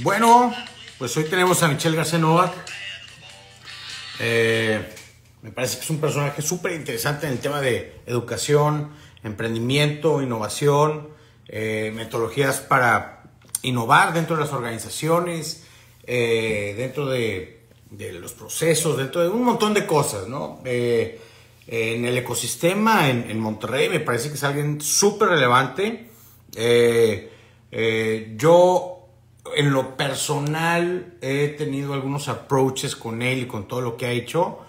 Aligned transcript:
Bueno, 0.00 0.54
pues 0.96 1.16
hoy 1.16 1.24
tenemos 1.24 1.60
a 1.64 1.68
Michelle 1.68 1.96
García. 1.96 2.20
Eh, 4.20 4.88
me 5.42 5.50
parece 5.50 5.78
que 5.78 5.84
es 5.84 5.90
un 5.90 5.98
personaje 5.98 6.40
súper 6.40 6.72
interesante 6.72 7.26
en 7.26 7.32
el 7.32 7.40
tema 7.40 7.60
de 7.60 8.00
educación, 8.06 8.90
emprendimiento, 9.24 10.22
innovación, 10.22 11.08
eh, 11.48 11.92
metodologías 11.96 12.60
para 12.60 13.24
innovar 13.62 14.12
dentro 14.12 14.36
de 14.36 14.42
las 14.42 14.52
organizaciones, 14.52 15.64
eh, 16.04 16.76
dentro 16.78 17.06
de, 17.06 17.66
los 18.20 18.34
procesos, 18.34 18.98
dentro 18.98 19.22
de 19.22 19.28
un 19.30 19.42
montón 19.42 19.74
de 19.74 19.84
cosas, 19.84 20.28
¿no? 20.28 20.60
En 20.64 22.04
el 22.04 22.16
ecosistema 22.16 23.10
en, 23.10 23.40
Monterrey 23.40 23.88
me 23.88 23.98
parece 23.98 24.28
que 24.28 24.36
es 24.36 24.44
alguien 24.44 24.80
súper 24.80 25.30
relevante. 25.30 26.08
yo 28.36 28.97
en 29.56 29.72
lo 29.72 29.96
personal 29.96 31.14
he 31.20 31.48
tenido 31.48 31.94
algunos 31.94 32.28
approaches 32.28 32.96
con 32.96 33.22
él 33.22 33.40
y 33.40 33.46
con 33.46 33.68
todo 33.68 33.80
lo 33.80 33.96
que 33.96 34.06
ha 34.06 34.10
hecho 34.10 34.60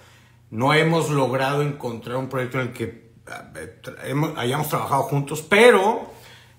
no 0.51 0.73
hemos 0.73 1.09
logrado 1.09 1.61
encontrar 1.61 2.17
un 2.17 2.27
proyecto 2.27 2.59
en 2.59 2.67
el 2.67 2.73
que 2.73 3.09
eh, 3.27 4.33
hayamos 4.35 4.69
trabajado 4.69 5.03
juntos, 5.03 5.45
pero 5.47 6.11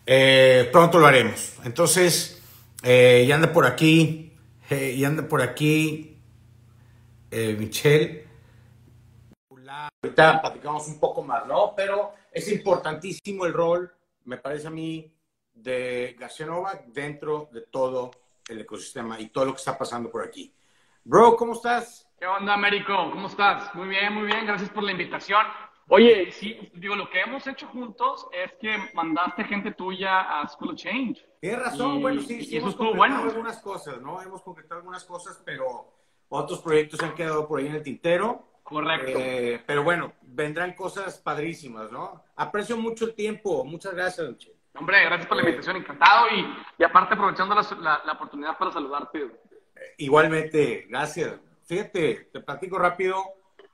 eh, 0.07 0.69
pronto 0.71 0.99
lo 0.99 1.07
haremos. 1.07 1.55
Entonces, 1.65 2.41
eh, 2.83 3.25
ya 3.27 3.35
anda 3.35 3.53
por 3.53 3.67
aquí, 3.67 4.33
ya 4.71 5.09
anda 5.09 5.27
por 5.27 5.43
aquí 5.43 6.19
Michelle. 7.33 8.29
Ahorita 10.03 10.41
platicamos 10.41 10.89
un 10.89 10.99
poco 10.99 11.23
más, 11.23 11.47
¿no? 11.47 11.75
Pero 11.77 12.13
es 12.33 12.51
importantísimo 12.51 13.47
el 13.47 13.53
rol, 13.53 13.93
me 14.25 14.37
parece 14.37 14.67
a 14.67 14.71
mí, 14.71 15.13
de 15.63 16.17
García 16.19 16.47
Novak 16.47 16.87
dentro 16.87 17.49
de 17.53 17.63
todo 17.63 18.11
el 18.49 18.61
ecosistema 18.61 19.21
y 19.21 19.29
todo 19.29 19.47
lo 19.47 19.53
que 19.53 19.59
está 19.59 19.77
pasando 19.79 20.11
por 20.11 20.25
aquí. 20.25 20.53
Bro, 21.05 21.37
¿cómo 21.37 21.55
estás? 21.55 22.09
¿Qué 22.19 22.27
onda, 22.27 22.55
Américo? 22.55 23.11
¿Cómo 23.11 23.29
estás? 23.29 23.75
Muy 23.75 23.89
bien, 23.89 24.13
muy 24.13 24.27
bien. 24.27 24.47
Gracias 24.47 24.71
por 24.71 24.83
la 24.83 24.93
invitación. 24.93 25.47
Oye, 25.89 26.31
sí, 26.31 26.71
digo, 26.75 26.95
lo 26.95 27.11
que 27.11 27.21
hemos 27.21 27.45
hecho 27.47 27.67
juntos 27.67 28.29
es 28.33 28.53
que 28.61 28.77
mandaste 28.95 29.43
gente 29.45 29.73
tuya 29.73 30.41
a 30.41 30.47
School 30.47 30.71
of 30.71 30.77
Change. 30.77 31.27
Tienes 31.41 31.59
razón, 31.59 32.01
bueno, 32.01 32.21
sí, 32.21 32.45
sí. 32.45 32.57
hemos 32.59 32.77
concretado 32.77 32.97
bueno. 32.97 33.23
algunas 33.23 33.59
cosas, 33.61 34.01
¿no? 34.01 34.23
Hemos 34.23 34.43
concretado 34.43 34.79
algunas 34.79 35.03
cosas, 35.05 35.43
pero 35.45 35.93
otros 36.29 36.61
proyectos 36.61 37.01
se 37.01 37.07
han 37.07 37.15
quedado 37.15 37.49
por 37.49 37.59
ahí 37.59 37.67
en 37.67 37.75
el 37.75 37.83
tintero. 37.83 38.61
Correcto. 38.63 39.19
Eh, 39.19 39.65
pero 39.67 39.83
bueno, 39.83 40.13
vendrán 40.23 40.75
cosas 40.75 41.19
padrísimas, 41.19 41.91
¿no? 41.91 42.23
Aprecio 42.37 42.77
mucho 42.77 43.07
el 43.07 43.15
tiempo. 43.15 43.65
Muchas 43.65 43.93
gracias, 43.93 44.31
Michelle. 44.31 44.60
Hombre, 44.75 45.05
gracias 45.05 45.27
por 45.27 45.37
la 45.37 45.43
invitación, 45.43 45.77
encantado. 45.77 46.27
Y, 46.79 46.83
aparte, 46.83 47.15
aprovechando 47.15 47.55
la, 47.55 48.03
la 48.05 48.13
oportunidad 48.13 48.57
para 48.57 48.73
saludarte. 48.73 49.31
Igualmente, 49.99 50.87
gracias. 50.89 51.41
Fíjate, 51.65 52.31
te 52.33 52.41
platico 52.41 52.79
rápido. 52.79 53.23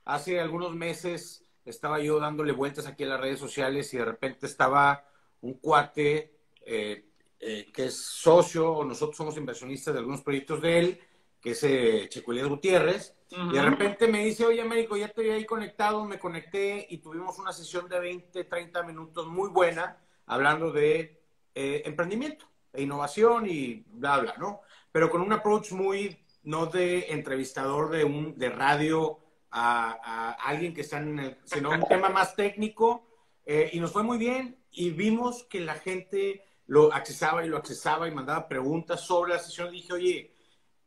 Hace 0.05 0.39
algunos 0.39 0.73
meses 0.73 1.43
estaba 1.65 1.99
yo 1.99 2.19
dándole 2.19 2.53
vueltas 2.53 2.87
aquí 2.87 3.03
en 3.03 3.09
las 3.09 3.19
redes 3.19 3.39
sociales 3.39 3.93
y 3.93 3.97
de 3.97 4.05
repente 4.05 4.45
estaba 4.45 5.03
un 5.41 5.55
cuate 5.55 6.33
eh, 6.65 7.05
eh, 7.39 7.67
que 7.71 7.85
es 7.85 7.97
socio, 7.97 8.71
o 8.71 8.83
nosotros 8.83 9.15
somos 9.15 9.37
inversionistas 9.37 9.93
de 9.93 9.99
algunos 9.99 10.21
proyectos 10.21 10.61
de 10.61 10.79
él, 10.79 10.99
que 11.39 11.51
es 11.51 11.63
eh, 11.63 12.09
Gutiérrez. 12.25 13.15
Y 13.29 13.53
de 13.53 13.61
repente 13.61 14.07
me 14.07 14.23
dice, 14.23 14.45
oye, 14.45 14.61
Américo, 14.61 14.95
ya 14.95 15.07
estoy 15.07 15.29
ahí 15.29 15.45
conectado, 15.45 16.05
me 16.05 16.17
conecté 16.17 16.87
y 16.89 16.97
tuvimos 16.97 17.37
una 17.37 17.51
sesión 17.51 17.87
de 17.89 17.99
20, 17.99 18.43
30 18.45 18.83
minutos 18.83 19.27
muy 19.27 19.49
buena, 19.49 19.97
hablando 20.27 20.71
de 20.71 21.21
eh, 21.55 21.81
emprendimiento 21.85 22.45
e 22.71 22.83
innovación 22.83 23.47
y 23.49 23.83
bla, 23.87 24.19
bla, 24.19 24.35
¿no? 24.37 24.61
Pero 24.91 25.09
con 25.09 25.21
un 25.21 25.33
approach 25.33 25.71
muy 25.71 26.17
no 26.43 26.67
de 26.67 27.11
entrevistador 27.11 27.89
de, 27.89 28.03
un, 28.03 28.37
de 28.37 28.49
radio 28.49 29.19
a, 29.51 30.31
alguien 30.43 30.73
que 30.73 30.81
está 30.81 30.99
en 30.99 31.19
el, 31.19 31.37
sino 31.43 31.71
un 31.71 31.83
tema 31.87 32.09
más 32.09 32.35
técnico. 32.35 33.05
Eh, 33.45 33.71
y 33.73 33.79
nos 33.79 33.91
fue 33.91 34.03
muy 34.03 34.17
bien 34.17 34.57
y 34.71 34.91
vimos 34.91 35.45
que 35.49 35.61
la 35.61 35.75
gente 35.75 36.43
lo 36.67 36.93
accesaba 36.93 37.45
y 37.45 37.49
lo 37.49 37.57
accesaba 37.57 38.07
y 38.07 38.11
mandaba 38.11 38.47
preguntas 38.47 39.01
sobre 39.01 39.33
la 39.33 39.39
sesión. 39.39 39.71
dije, 39.71 39.93
oye, 39.93 40.33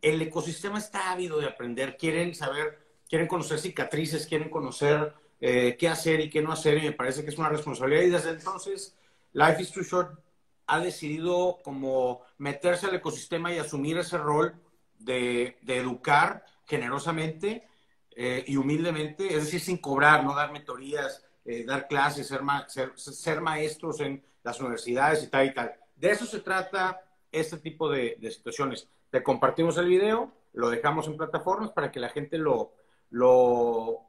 el 0.02 0.20
ecosistema 0.22 0.78
está 0.78 1.10
ávido 1.12 1.38
de 1.38 1.46
aprender, 1.46 1.96
quieren 1.96 2.34
saber, 2.34 2.78
quieren 3.08 3.26
conocer 3.26 3.58
cicatrices, 3.58 4.26
quieren 4.26 4.50
conocer 4.50 5.14
eh, 5.40 5.76
qué 5.78 5.88
hacer 5.88 6.20
y 6.20 6.30
qué 6.30 6.42
no 6.42 6.52
hacer 6.52 6.78
y 6.78 6.82
me 6.82 6.92
parece 6.92 7.24
que 7.24 7.30
es 7.30 7.38
una 7.38 7.48
responsabilidad. 7.48 8.02
Y 8.02 8.10
desde 8.10 8.30
entonces, 8.30 8.96
Life 9.32 9.62
is 9.62 9.70
Too 9.70 9.82
Short 9.82 10.18
ha 10.66 10.80
decidido 10.80 11.58
como 11.64 12.22
meterse 12.38 12.86
al 12.86 12.94
ecosistema 12.94 13.52
y 13.52 13.58
asumir 13.58 13.98
ese 13.98 14.18
rol 14.18 14.54
de, 14.98 15.58
educar 15.66 16.44
generosamente 16.64 17.66
eh, 18.14 18.44
y 18.46 18.56
humildemente, 18.56 19.26
es 19.26 19.44
decir, 19.46 19.60
sin 19.60 19.78
cobrar, 19.78 20.22
no 20.22 20.34
dar 20.34 20.52
mentorías, 20.52 21.24
eh, 21.44 21.64
dar 21.64 21.88
clases, 21.88 22.28
ser, 22.28 22.92
ser, 22.96 23.40
maestros 23.40 24.00
en 24.00 24.22
las 24.44 24.60
universidades 24.60 25.24
y 25.24 25.28
tal 25.28 25.46
y 25.46 25.54
tal. 25.54 25.74
De 25.96 26.10
eso 26.10 26.24
se 26.26 26.40
trata 26.40 27.00
este 27.32 27.58
tipo 27.58 27.88
de, 27.88 28.16
situaciones. 28.30 28.88
Te 29.10 29.22
compartimos 29.22 29.76
el 29.78 29.86
video, 29.86 30.32
lo 30.52 30.70
dejamos 30.70 31.06
en 31.08 31.16
plataformas 31.16 31.70
para 31.70 31.90
que 31.90 31.98
la 31.98 32.10
gente 32.10 32.38
lo, 32.38 32.74
lo, 33.10 34.06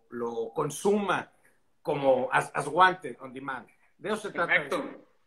consuma 0.53 1.31
como 1.81 2.29
as, 2.31 2.51
as 2.53 2.67
on 2.67 3.33
demand. 3.33 3.67
De 3.97 4.09
eso 4.09 4.17
se 4.17 4.31
trata. 4.31 4.69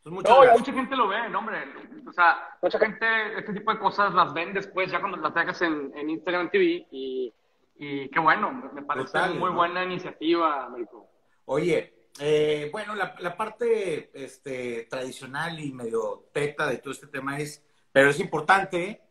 No, 0.05 0.11
mucha 0.11 0.73
gente 0.73 0.97
lo 0.97 1.09
ve, 1.09 1.35
hombre. 1.35 1.65
O 2.07 2.13
sea, 2.13 2.59
mucha 2.61 2.79
gente 2.79 3.07
este 3.39 3.55
tipo 3.55 3.73
de 3.73 3.79
cosas 3.79 4.13
las 4.13 4.35
ven 4.35 4.53
después, 4.53 4.91
ya 4.91 5.01
cuando 5.01 5.17
las 5.17 5.33
dejas 5.33 5.63
en, 5.63 5.93
en 5.97 6.11
Instagram 6.11 6.51
TV. 6.51 6.87
Y, 6.91 7.33
y 7.77 8.09
qué 8.11 8.21
bueno, 8.21 8.53
me 8.73 8.83
parece 8.83 9.19
muy 9.31 9.51
buena 9.51 9.83
iniciativa, 9.85 10.67
Américo. 10.67 11.09
Oye, 11.47 12.09
eh, 12.21 12.69
bueno, 12.71 12.95
la, 12.95 13.17
la, 13.19 13.37
parte 13.37 14.11
este, 14.13 14.87
tradicional 14.91 15.59
y 15.59 15.73
medio 15.73 16.29
teta 16.33 16.67
de 16.69 16.79
todo 16.79 16.93
este 16.93 17.07
tema 17.07 17.39
es, 17.39 17.65
pero 17.91 18.11
es 18.11 18.21
importante, 18.21 19.03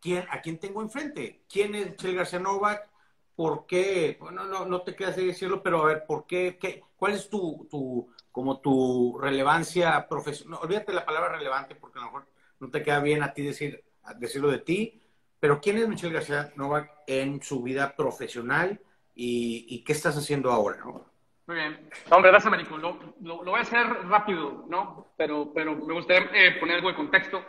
¿quién, 0.00 0.24
¿a 0.30 0.40
quién 0.40 0.58
tengo 0.58 0.82
enfrente? 0.82 1.44
¿Quién 1.48 1.74
es 1.74 1.94
Chel 1.96 2.16
García 2.16 2.38
Novak? 2.38 2.90
¿Por 3.34 3.66
qué? 3.66 4.16
Bueno, 4.20 4.44
no, 4.44 4.64
no 4.64 4.82
te 4.82 4.94
quedas 4.94 5.16
de 5.16 5.26
decirlo, 5.26 5.62
pero 5.62 5.82
a 5.82 5.86
ver, 5.86 6.04
¿por 6.06 6.26
qué? 6.26 6.56
qué 6.60 6.82
¿Cuál 6.96 7.14
es 7.14 7.28
tu, 7.28 7.66
tu 7.70 8.08
como 8.34 8.58
tu 8.58 9.16
relevancia 9.20 10.08
profesional. 10.08 10.58
olvídate 10.60 10.92
la 10.92 11.04
palabra 11.04 11.36
relevante 11.36 11.76
porque 11.76 12.00
a 12.00 12.02
lo 12.02 12.06
mejor 12.08 12.26
no 12.58 12.68
te 12.68 12.82
queda 12.82 12.98
bien 12.98 13.22
a 13.22 13.32
ti 13.32 13.42
decir, 13.42 13.84
decirlo 14.18 14.50
de 14.50 14.58
ti, 14.58 15.00
pero 15.38 15.60
¿quién 15.60 15.78
es 15.78 15.86
Michelle 15.86 16.12
García 16.12 16.52
Novak 16.56 16.90
en 17.06 17.40
su 17.40 17.62
vida 17.62 17.94
profesional 17.94 18.80
y, 19.14 19.84
qué 19.84 19.92
estás 19.92 20.16
haciendo 20.16 20.50
ahora? 20.50 20.78
¿no? 20.78 21.06
Muy 21.46 21.54
bien. 21.54 21.88
Hombre, 22.10 22.32
gracias, 22.32 22.52
Américo. 22.52 22.76
Lo, 22.76 22.98
lo, 23.20 23.44
voy 23.44 23.60
a 23.60 23.62
hacer 23.62 23.86
rápido, 24.08 24.64
¿no? 24.68 25.12
Pero, 25.16 25.52
pero 25.54 25.76
me 25.76 25.94
gustaría 25.94 26.28
eh, 26.34 26.56
poner 26.58 26.78
algo 26.78 26.88
de 26.88 26.96
contexto. 26.96 27.40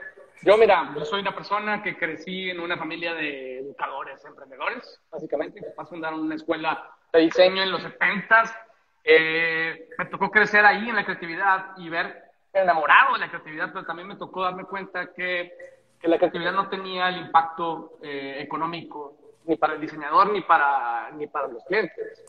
Yo, 0.42 0.58
mira, 0.58 0.94
yo 0.96 1.06
soy 1.06 1.22
una 1.22 1.34
persona 1.34 1.82
que 1.82 1.98
crecí 1.98 2.50
en 2.50 2.60
una 2.60 2.78
familia 2.78 3.14
de 3.14 3.60
educadores, 3.60 4.24
emprendedores, 4.26 5.02
básicamente. 5.10 5.62
Me 5.78 5.86
fundaron 5.86 6.20
una 6.20 6.36
escuela 6.36 6.92
de 7.14 7.22
diseño 7.22 7.64
en 7.64 7.72
los 7.72 7.82
70s 7.84 8.54
eh, 9.08 9.88
me 10.00 10.06
tocó 10.06 10.32
crecer 10.32 10.66
ahí 10.66 10.90
en 10.90 10.96
la 10.96 11.06
creatividad 11.06 11.78
y 11.78 11.90
ver 11.90 12.24
enamorado 12.52 13.14
de 13.14 13.20
la 13.20 13.30
creatividad, 13.30 13.72
pero 13.72 13.86
también 13.86 14.08
me 14.08 14.16
tocó 14.16 14.42
darme 14.42 14.66
cuenta 14.66 15.14
que, 15.14 15.54
que 16.00 16.08
la 16.08 16.18
creatividad 16.18 16.54
no 16.54 16.70
tenía 16.70 17.10
el 17.10 17.18
impacto 17.18 18.00
eh, 18.02 18.38
económico 18.40 19.16
ni 19.44 19.58
para 19.58 19.74
el 19.74 19.82
diseñador 19.82 20.32
ni 20.32 20.42
para, 20.42 21.12
ni 21.12 21.28
para 21.28 21.48
los 21.48 21.64
clientes. 21.66 22.26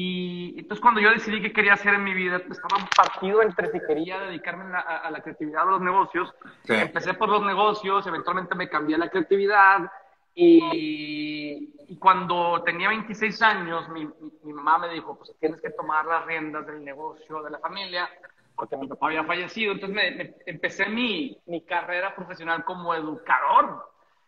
Y 0.00 0.54
entonces 0.56 0.80
cuando 0.80 1.00
yo 1.00 1.10
decidí 1.10 1.42
que 1.42 1.52
quería 1.52 1.72
hacer 1.72 1.92
en 1.92 2.04
mi 2.04 2.14
vida, 2.14 2.36
estaba 2.36 2.88
partido 2.96 3.42
entre 3.42 3.72
si 3.72 3.80
quería 3.80 4.20
dedicarme 4.20 4.72
a, 4.76 5.10
la 5.10 5.20
creatividad 5.20 5.66
o 5.66 5.70
los 5.72 5.80
negocios. 5.80 6.32
Empecé 6.68 7.14
por 7.14 7.28
los 7.28 7.44
negocios, 7.44 8.06
eventualmente 8.06 8.54
me 8.54 8.68
cambié 8.68 8.94
a 8.94 9.00
la 9.00 9.10
creatividad, 9.10 9.90
y, 10.36 11.96
cuando 11.98 12.62
tenía 12.62 12.90
26 12.90 13.42
años, 13.42 13.88
mi, 13.88 14.08
mamá 14.52 14.78
me 14.78 14.90
dijo, 14.90 15.18
pues 15.18 15.34
tienes 15.40 15.60
que 15.60 15.70
tomar 15.70 16.06
las 16.06 16.26
riendas 16.26 16.64
del 16.64 16.84
negocio 16.84 17.42
de 17.42 17.50
la 17.50 17.58
familia. 17.58 18.08
porque 18.54 18.76
mi 18.76 18.86
papá 18.86 19.06
había 19.06 19.24
fallecido. 19.24 19.72
Entonces 19.72 19.96
me, 19.96 20.36
empecé 20.46 20.88
mi, 20.88 21.36
mi, 21.46 21.62
carrera 21.62 22.14
profesional 22.14 22.64
como 22.64 22.94
educador, 22.94 23.84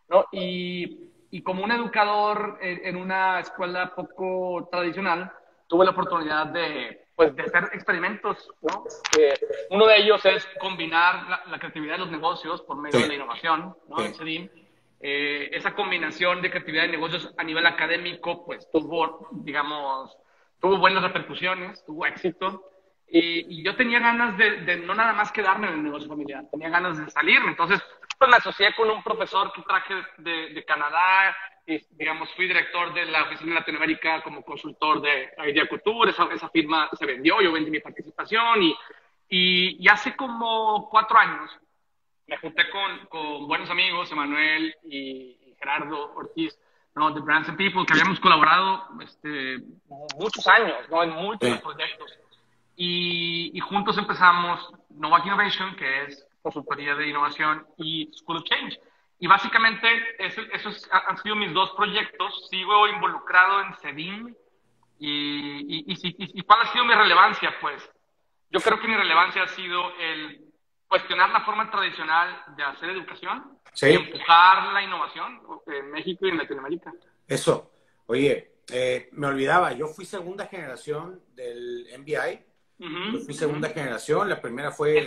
¿no? 0.08 0.24
Y, 0.32 1.12
y 1.30 1.42
como 1.42 1.62
un 1.62 1.70
educador 1.70 2.58
en, 2.60 2.86
en, 2.86 2.96
una 2.96 3.38
escuela 3.38 3.94
poco 3.94 4.68
tradicional, 4.68 5.32
tuve 5.70 5.84
la 5.84 5.92
oportunidad 5.92 6.46
de, 6.46 7.06
pues, 7.14 7.34
de 7.34 7.44
hacer 7.44 7.70
experimentos, 7.72 8.50
¿no? 8.60 8.84
Eh, 9.16 9.34
uno 9.70 9.86
de 9.86 9.98
ellos 9.98 10.22
es 10.26 10.46
combinar 10.60 11.42
la, 11.46 11.58
creatividad 11.58 11.94
de 11.94 12.00
los 12.00 12.10
negocios 12.10 12.60
por 12.62 12.76
medio 12.76 12.98
de 12.98 13.06
la 13.06 13.14
innovación, 13.14 13.76
¿no? 13.88 13.96
Eh, 15.02 15.48
esa 15.52 15.74
combinación 15.74 16.42
de 16.42 16.50
creatividad 16.50 16.84
y 16.84 16.90
negocios 16.90 17.32
a 17.38 17.44
nivel 17.44 17.64
académico, 17.64 18.44
pues 18.44 18.68
tuvo, 18.70 19.28
digamos, 19.30 20.14
tuvo 20.60 20.76
buenas 20.76 21.02
repercusiones, 21.02 21.82
tuvo 21.86 22.04
éxito. 22.04 22.66
Y, 23.08 23.62
yo 23.62 23.76
tenía 23.76 23.98
ganas 24.00 24.36
de, 24.36 24.76
no 24.78 24.94
nada 24.94 25.14
más 25.14 25.32
quedarme 25.32 25.68
en 25.68 25.74
el 25.74 25.82
negocio 25.84 26.08
familiar, 26.08 26.44
tenía 26.50 26.68
ganas 26.68 26.98
de 26.98 27.10
salirme. 27.10 27.52
Entonces, 27.52 27.80
pues 28.18 28.28
me 28.28 28.36
asocié 28.36 28.74
con 28.74 28.90
un 28.90 29.02
profesor 29.02 29.52
que 29.52 29.62
traje 29.62 29.94
de, 30.18 30.50
de 30.52 30.64
Canadá, 30.64 31.34
y, 31.66 31.78
digamos, 31.96 32.32
fui 32.34 32.46
director 32.46 32.92
de 32.94 33.06
la 33.06 33.24
oficina 33.24 33.54
Latinoamérica 33.54 34.22
como 34.22 34.42
consultor 34.42 35.00
de 35.00 35.30
Idea 35.48 35.68
Couture, 35.68 36.10
esa, 36.10 36.24
esa 36.32 36.48
firma 36.48 36.88
se 36.92 37.06
vendió, 37.06 37.40
yo 37.40 37.52
vendí 37.52 37.70
mi 37.70 37.80
participación 37.80 38.62
y, 38.62 38.76
y, 39.28 39.76
y 39.84 39.88
hace 39.88 40.16
como 40.16 40.88
cuatro 40.90 41.18
años 41.18 41.50
me 42.30 42.36
junté 42.36 42.70
con, 42.70 43.06
con 43.06 43.48
buenos 43.48 43.68
amigos, 43.70 44.10
Emanuel 44.12 44.74
y, 44.84 45.36
Gerardo 45.58 46.14
Ortiz, 46.14 46.58
¿no? 46.94 47.10
de 47.10 47.20
Brands 47.20 47.48
and 47.50 47.58
People, 47.58 47.84
que 47.84 47.92
habíamos 47.92 48.18
colaborado 48.18 48.86
este, 49.02 49.58
muchos 50.16 50.46
años, 50.46 50.88
¿no? 50.88 51.02
En 51.02 51.10
múltiples 51.10 51.60
proyectos. 51.60 52.18
Y, 52.76 53.50
y, 53.52 53.60
juntos 53.60 53.98
empezamos 53.98 54.72
Novak 54.88 55.26
Innovation, 55.26 55.76
que 55.76 56.04
es 56.04 56.26
consultoría 56.40 56.94
de 56.94 57.08
innovación, 57.08 57.66
y 57.76 58.10
School 58.14 58.38
of 58.38 58.44
Change. 58.44 58.80
Y 59.20 59.26
básicamente 59.26 59.86
esos 60.18 60.88
han 60.90 61.16
sido 61.18 61.36
mis 61.36 61.52
dos 61.52 61.70
proyectos. 61.76 62.48
Sigo 62.48 62.88
involucrado 62.88 63.60
en 63.60 63.74
CEDIM. 63.76 64.34
Y, 64.98 65.82
y, 65.82 65.84
y, 65.86 66.42
cuál 66.42 66.62
ha 66.62 66.72
sido 66.72 66.84
mi 66.84 66.94
relevancia? 66.94 67.54
Pues 67.60 67.88
yo 68.50 68.60
creo 68.60 68.80
que 68.80 68.88
mi 68.88 68.96
relevancia 68.96 69.42
ha 69.42 69.48
sido 69.48 69.94
el 69.98 70.50
cuestionar 70.88 71.30
la 71.30 71.42
forma 71.42 71.70
tradicional 71.70 72.42
de 72.56 72.64
hacer 72.64 72.90
educación 72.90 73.58
y 73.80 73.92
empujar 73.92 74.72
la 74.72 74.82
innovación 74.82 75.40
en 75.66 75.90
México 75.90 76.26
y 76.26 76.30
en 76.30 76.38
Latinoamérica. 76.38 76.92
Eso. 77.28 77.70
Oye, 78.06 78.54
eh, 78.72 79.08
me 79.12 79.26
olvidaba, 79.26 79.72
yo 79.72 79.86
fui 79.86 80.04
segunda 80.04 80.46
generación 80.46 81.22
del 81.34 81.86
MBI. 81.98 82.44
yo 83.12 83.18
fui 83.20 83.34
segunda 83.34 83.68
generación, 83.68 84.28
la 84.28 84.40
primera 84.40 84.70
fue 84.70 85.06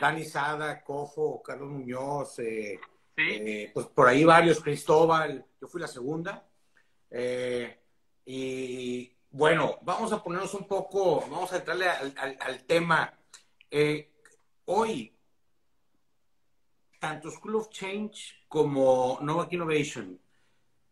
Dani 0.00 0.24
Sada, 0.24 0.82
Cojo, 0.84 1.42
Carlos 1.42 1.70
Muñoz, 1.70 2.38
eh, 2.38 2.78
eh, 3.16 3.70
pues 3.72 3.86
por 3.86 4.08
ahí 4.08 4.24
varios, 4.24 4.60
Cristóbal, 4.60 5.44
yo 5.60 5.68
fui 5.68 5.80
la 5.80 5.88
segunda. 5.88 6.46
y 8.24 9.12
bueno, 9.30 9.78
vamos 9.82 10.12
a 10.12 10.22
ponernos 10.22 10.54
un 10.54 10.66
poco, 10.66 11.20
vamos 11.20 11.52
a 11.52 11.56
entrarle 11.56 11.88
al, 11.88 12.14
al, 12.16 12.36
al 12.40 12.64
tema. 12.64 13.12
hoy, 14.66 15.14
tanto 16.98 17.30
School 17.30 17.56
of 17.56 17.70
Change 17.70 18.44
como 18.48 19.18
Novak 19.20 19.52
Innovation, 19.52 20.18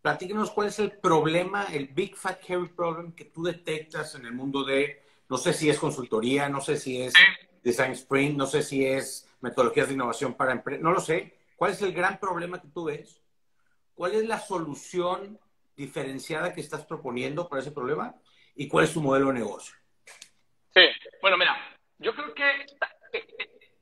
platíquenos 0.04 0.50
cuál 0.50 0.68
es 0.68 0.78
el 0.78 0.92
problema, 0.92 1.64
el 1.72 1.88
Big 1.88 2.14
Fat 2.14 2.38
Hairy 2.46 2.68
Problem 2.68 3.12
que 3.12 3.24
tú 3.24 3.42
detectas 3.42 4.14
en 4.14 4.26
el 4.26 4.32
mundo 4.32 4.62
de, 4.62 5.02
no 5.30 5.38
sé 5.38 5.54
si 5.54 5.70
es 5.70 5.78
consultoría, 5.78 6.46
no 6.48 6.60
sé 6.60 6.76
si 6.76 7.00
es 7.00 7.14
Design 7.62 7.92
Sprint, 7.92 8.36
no 8.36 8.46
sé 8.46 8.62
si 8.62 8.84
es 8.84 9.26
metodologías 9.40 9.88
de 9.88 9.94
innovación 9.94 10.34
para 10.34 10.52
empresas, 10.52 10.82
no 10.82 10.92
lo 10.92 11.00
sé. 11.00 11.34
¿Cuál 11.56 11.72
es 11.72 11.82
el 11.82 11.92
gran 11.92 12.18
problema 12.18 12.60
que 12.60 12.68
tú 12.68 12.84
ves? 12.84 13.22
¿Cuál 13.94 14.14
es 14.14 14.26
la 14.26 14.38
solución 14.38 15.38
diferenciada 15.76 16.52
que 16.52 16.60
estás 16.60 16.84
proponiendo 16.84 17.48
para 17.48 17.62
ese 17.62 17.72
problema? 17.72 18.14
¿Y 18.54 18.68
cuál 18.68 18.84
es 18.84 18.92
tu 18.92 19.00
modelo 19.00 19.28
de 19.28 19.34
negocio? 19.34 19.74
Sí, 20.74 20.82
bueno, 21.20 21.36
mira, 21.36 21.56
yo 21.98 22.14
creo 22.14 22.34
que 22.34 22.66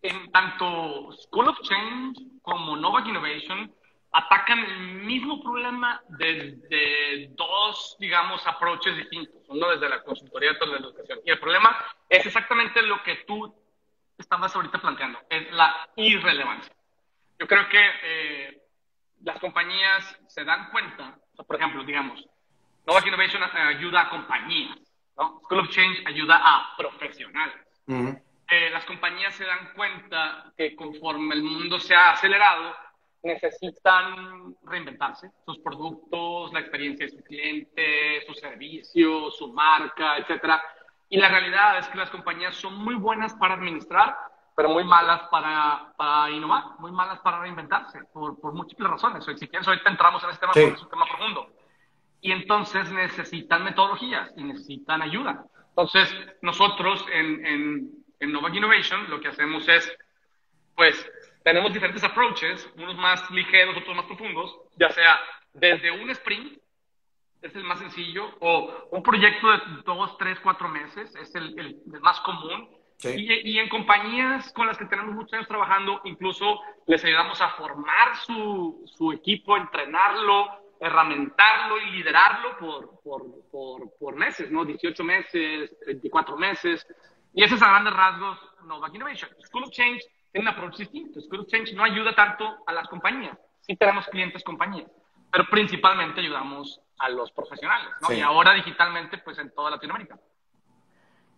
en 0.02 0.30
tanto 0.30 1.12
School 1.12 1.48
of 1.48 1.60
Change 1.62 2.20
como 2.42 2.76
Novak 2.76 3.06
Innovation 3.06 3.74
atacan 4.12 4.58
el 4.58 5.04
mismo 5.04 5.42
problema 5.42 6.02
desde 6.08 7.28
dos, 7.34 7.96
digamos, 7.98 8.46
approaches 8.46 8.96
distintos. 8.96 9.40
Uno 9.48 9.70
desde 9.70 9.88
la 9.88 10.02
consultoría 10.02 10.52
otro 10.52 10.66
desde 10.66 10.80
la 10.80 10.86
educación. 10.88 11.20
Y 11.24 11.30
el 11.30 11.40
problema 11.40 11.76
es 12.08 12.26
exactamente 12.26 12.82
lo 12.82 13.02
que 13.02 13.16
tú 13.26 13.54
estabas 14.18 14.54
ahorita 14.54 14.80
planteando, 14.80 15.18
es 15.30 15.50
la 15.52 15.88
irrelevancia. 15.96 16.72
Yo 17.42 17.48
creo 17.48 17.68
que 17.68 17.90
eh, 18.04 18.62
las 19.24 19.40
compañías 19.40 20.16
se 20.28 20.44
dan 20.44 20.70
cuenta, 20.70 21.18
por 21.44 21.56
ejemplo, 21.56 21.82
digamos, 21.82 22.24
Novak 22.86 23.06
Innovation 23.06 23.42
ayuda 23.42 24.02
a 24.02 24.10
compañías, 24.10 24.78
¿no? 25.16 25.40
School 25.42 25.58
of 25.58 25.68
Change 25.70 26.04
ayuda 26.06 26.40
a 26.40 26.76
profesionales 26.76 27.56
las 28.70 28.84
compañías 28.84 29.34
se 29.34 29.44
dan 29.44 29.72
cuenta 29.74 30.52
que 30.56 30.76
conforme 30.76 31.34
el 31.34 31.42
mundo 31.42 31.78
se 31.78 31.94
ha 31.94 32.12
acelerado, 32.12 32.74
necesitan 33.22 34.56
reinventarse, 34.64 35.30
sus 35.44 35.58
productos, 35.60 36.52
la 36.52 36.60
experiencia 36.60 37.06
de 37.06 37.12
su 37.12 37.22
cliente, 37.22 38.22
su 38.26 38.34
servicio, 38.34 39.30
su 39.30 39.52
marca, 39.52 40.18
etc. 40.18 40.60
Y 41.08 41.18
la 41.18 41.28
realidad 41.28 41.78
es 41.78 41.88
que 41.88 41.98
las 41.98 42.10
compañías 42.10 42.56
son 42.56 42.76
muy 42.76 42.96
buenas 42.96 43.32
para 43.34 43.54
administrar, 43.54 44.16
pero 44.54 44.68
muy 44.68 44.84
malas 44.84 45.22
para, 45.30 45.92
para 45.96 46.30
innovar, 46.30 46.78
muy 46.78 46.92
malas 46.92 47.20
para 47.20 47.40
reinventarse, 47.40 48.00
por, 48.12 48.40
por 48.40 48.52
múltiples 48.54 48.90
razones. 48.90 49.24
Si 49.24 49.48
quieres, 49.48 49.66
ahorita 49.66 49.90
entramos 49.90 50.22
en 50.24 50.30
este 50.30 50.40
tema 50.40 50.52
porque 50.52 50.74
es 50.74 50.82
un 50.82 50.90
tema 50.90 51.06
profundo. 51.06 51.48
Y 52.20 52.32
entonces 52.32 52.90
necesitan 52.90 53.64
metodologías 53.64 54.32
y 54.36 54.44
necesitan 54.44 55.02
ayuda. 55.02 55.44
Entonces, 55.70 56.14
nosotros 56.42 57.04
en, 57.12 57.46
en 57.46 58.02
en 58.22 58.32
Novak 58.32 58.54
Innovation 58.54 59.10
lo 59.10 59.20
que 59.20 59.28
hacemos 59.28 59.68
es, 59.68 59.92
pues, 60.76 61.10
tenemos 61.42 61.72
diferentes 61.72 62.04
approaches, 62.04 62.70
unos 62.76 62.96
más 62.96 63.28
ligeros, 63.32 63.76
otros 63.76 63.96
más 63.96 64.06
profundos, 64.06 64.56
ya 64.76 64.90
sea 64.90 65.20
desde 65.52 65.90
un 65.90 66.08
sprint, 66.10 66.56
es 67.42 67.54
el 67.56 67.64
más 67.64 67.80
sencillo, 67.80 68.30
o 68.38 68.88
un 68.92 69.02
proyecto 69.02 69.50
de 69.50 69.58
dos, 69.84 70.16
tres, 70.18 70.38
cuatro 70.40 70.68
meses, 70.68 71.12
es 71.16 71.34
el, 71.34 71.58
el, 71.58 72.00
más 72.00 72.20
común. 72.20 72.68
Y, 73.04 73.50
y, 73.50 73.58
en 73.58 73.68
compañías 73.68 74.52
con 74.52 74.66
las 74.66 74.78
que 74.78 74.84
tenemos 74.84 75.14
muchos 75.14 75.32
años 75.34 75.48
trabajando, 75.48 76.00
incluso 76.04 76.60
les 76.86 77.04
ayudamos 77.04 77.40
a 77.40 77.50
formar 77.50 78.16
su, 78.24 78.82
su 78.86 79.12
equipo, 79.12 79.56
entrenarlo, 79.56 80.48
herramentarlo 80.78 81.78
y 81.80 81.90
liderarlo 81.90 82.56
por, 82.58 83.00
por, 83.02 83.48
por, 83.50 83.98
por 83.98 84.16
meses, 84.16 84.50
¿no? 84.50 84.64
18 84.64 85.04
meses, 85.04 85.76
24 85.86 86.36
meses. 86.36 86.86
Y 87.34 87.44
ese 87.44 87.54
es 87.54 87.62
a 87.62 87.68
grandes 87.68 87.94
rasgos 87.94 88.38
Novak 88.64 88.94
Innovation. 88.94 89.30
School 89.46 89.64
of 89.64 89.70
Change 89.70 90.02
tiene 90.30 90.48
un 90.48 90.54
approach 90.54 90.76
distinto. 90.78 91.20
School 91.20 91.40
of 91.40 91.46
Change 91.46 91.74
no 91.74 91.84
ayuda 91.84 92.14
tanto 92.14 92.64
a 92.66 92.72
las 92.72 92.88
compañías. 92.88 93.38
Sí 93.60 93.76
tenemos 93.76 94.06
clientes 94.08 94.42
compañías, 94.42 94.90
pero 95.30 95.44
principalmente 95.50 96.20
ayudamos 96.20 96.80
a 96.98 97.08
los 97.08 97.30
profesionales, 97.32 97.90
¿no? 98.00 98.12
Y 98.12 98.20
ahora 98.20 98.52
digitalmente, 98.54 99.18
pues 99.18 99.38
en 99.38 99.52
toda 99.54 99.70
Latinoamérica. 99.70 100.18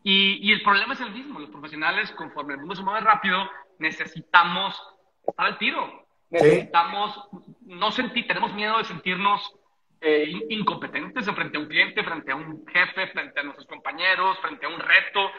Y, 0.05 0.39
y, 0.49 0.53
el 0.53 0.63
problema 0.63 0.93
es 0.93 1.01
el 1.01 1.11
mismo. 1.11 1.41
Los 1.41 1.51
profesionales, 1.51 2.13
conforme 2.13 2.55
el 2.55 2.61
mundo 2.61 2.77
se 2.77 2.83
mueve 2.83 3.01
rápido, 3.01 3.51
necesitamos 3.81 4.81
estar 5.27 5.47
al 5.47 5.59
tiro. 5.59 6.07
Necesitamos 6.31 7.29
no 7.63 7.91
sentir, 7.91 8.27
tenemos 8.27 8.53
miedo 8.55 8.79
de 8.79 8.85
sentirnos 8.85 9.55
eh, 10.01 10.31
incompetentes 10.51 11.25
frente 11.31 11.57
a 11.57 11.61
un 11.61 11.67
cliente, 11.67 12.05
frente 12.05 12.31
a 12.31 12.37
un 12.37 12.67
jefe, 12.67 13.07
frente 13.09 13.41
a 13.41 13.43
nuestros 13.43 13.67
compañeros, 13.67 14.39
frente 14.41 14.67
a 14.67 14.69
un 14.69 14.79
reto, 14.79 15.31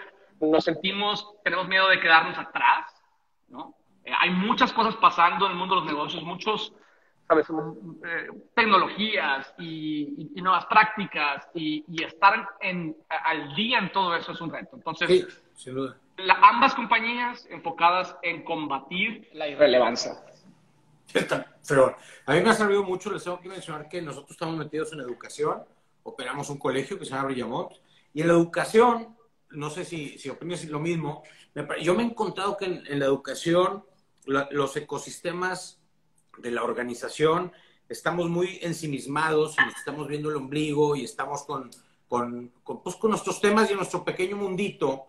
nos 0.41 0.63
sentimos, 0.63 1.35
tenemos 1.43 1.67
miedo 1.67 1.87
de 1.87 1.99
quedarnos 1.99 2.37
atrás, 2.37 2.91
¿no? 3.47 3.75
Eh, 4.03 4.11
hay 4.17 4.31
muchas 4.31 4.73
cosas 4.73 4.95
pasando 4.95 5.45
en 5.45 5.51
el 5.51 5.57
mundo 5.57 5.75
de 5.75 5.81
los 5.81 5.91
negocios, 5.91 6.23
muchos, 6.23 6.73
¿sabes? 7.27 7.47
Eh, 7.49 8.27
tecnologías 8.53 9.53
y, 9.57 10.31
nuevas 10.35 10.65
prácticas 10.65 11.47
y, 11.53 11.83
estar 12.03 12.49
en, 12.61 12.95
al 13.09 13.55
día 13.55 13.79
en 13.79 13.91
todo 13.91 14.15
eso 14.15 14.31
es 14.31 14.41
un 14.41 14.51
reto. 14.51 14.75
Entonces, 14.75 15.43
ambas 16.41 16.75
compañías 16.75 17.47
enfocadas 17.49 18.15
en 18.21 18.43
combatir 18.43 19.29
la 19.33 19.47
irrelevancia. 19.47 20.13
Pero 21.67 21.95
a 22.25 22.33
mí 22.33 22.41
me 22.41 22.49
ha 22.49 22.53
servido 22.53 22.83
mucho, 22.83 23.11
les 23.11 23.23
tengo 23.23 23.39
que 23.39 23.49
mencionar 23.49 23.87
que 23.87 24.01
nosotros 24.01 24.31
estamos 24.31 24.55
metidos 24.57 24.91
en 24.93 24.99
educación, 24.99 25.63
operamos 26.03 26.49
un 26.49 26.59
colegio 26.59 26.99
que 26.99 27.05
se 27.05 27.11
llama 27.11 27.25
Brillamont, 27.25 27.71
y 28.13 28.21
en 28.21 28.27
la 28.27 28.33
educación 28.33 29.15
no 29.51 29.69
sé 29.69 29.85
si, 29.85 30.17
si 30.17 30.29
opinas 30.29 30.65
lo 30.65 30.79
mismo, 30.79 31.23
yo 31.81 31.95
me 31.95 32.03
he 32.03 32.05
encontrado 32.05 32.57
que 32.57 32.65
en, 32.65 32.99
la 32.99 33.05
educación 33.05 33.83
los 34.25 34.75
ecosistemas 34.75 35.81
de 36.37 36.51
la 36.51 36.63
organización 36.63 37.51
estamos 37.89 38.29
muy 38.29 38.59
ensimismados, 38.61 39.55
y 39.57 39.77
estamos 39.77 40.07
viendo 40.07 40.29
el 40.29 40.37
ombligo 40.37 40.95
y 40.95 41.03
estamos 41.03 41.43
con, 41.43 41.69
con, 42.07 42.51
pues, 42.83 42.95
con 42.95 43.11
nuestros 43.11 43.39
temas 43.41 43.69
y 43.69 43.75
nuestro 43.75 44.03
pequeño 44.03 44.37
mundito. 44.37 45.07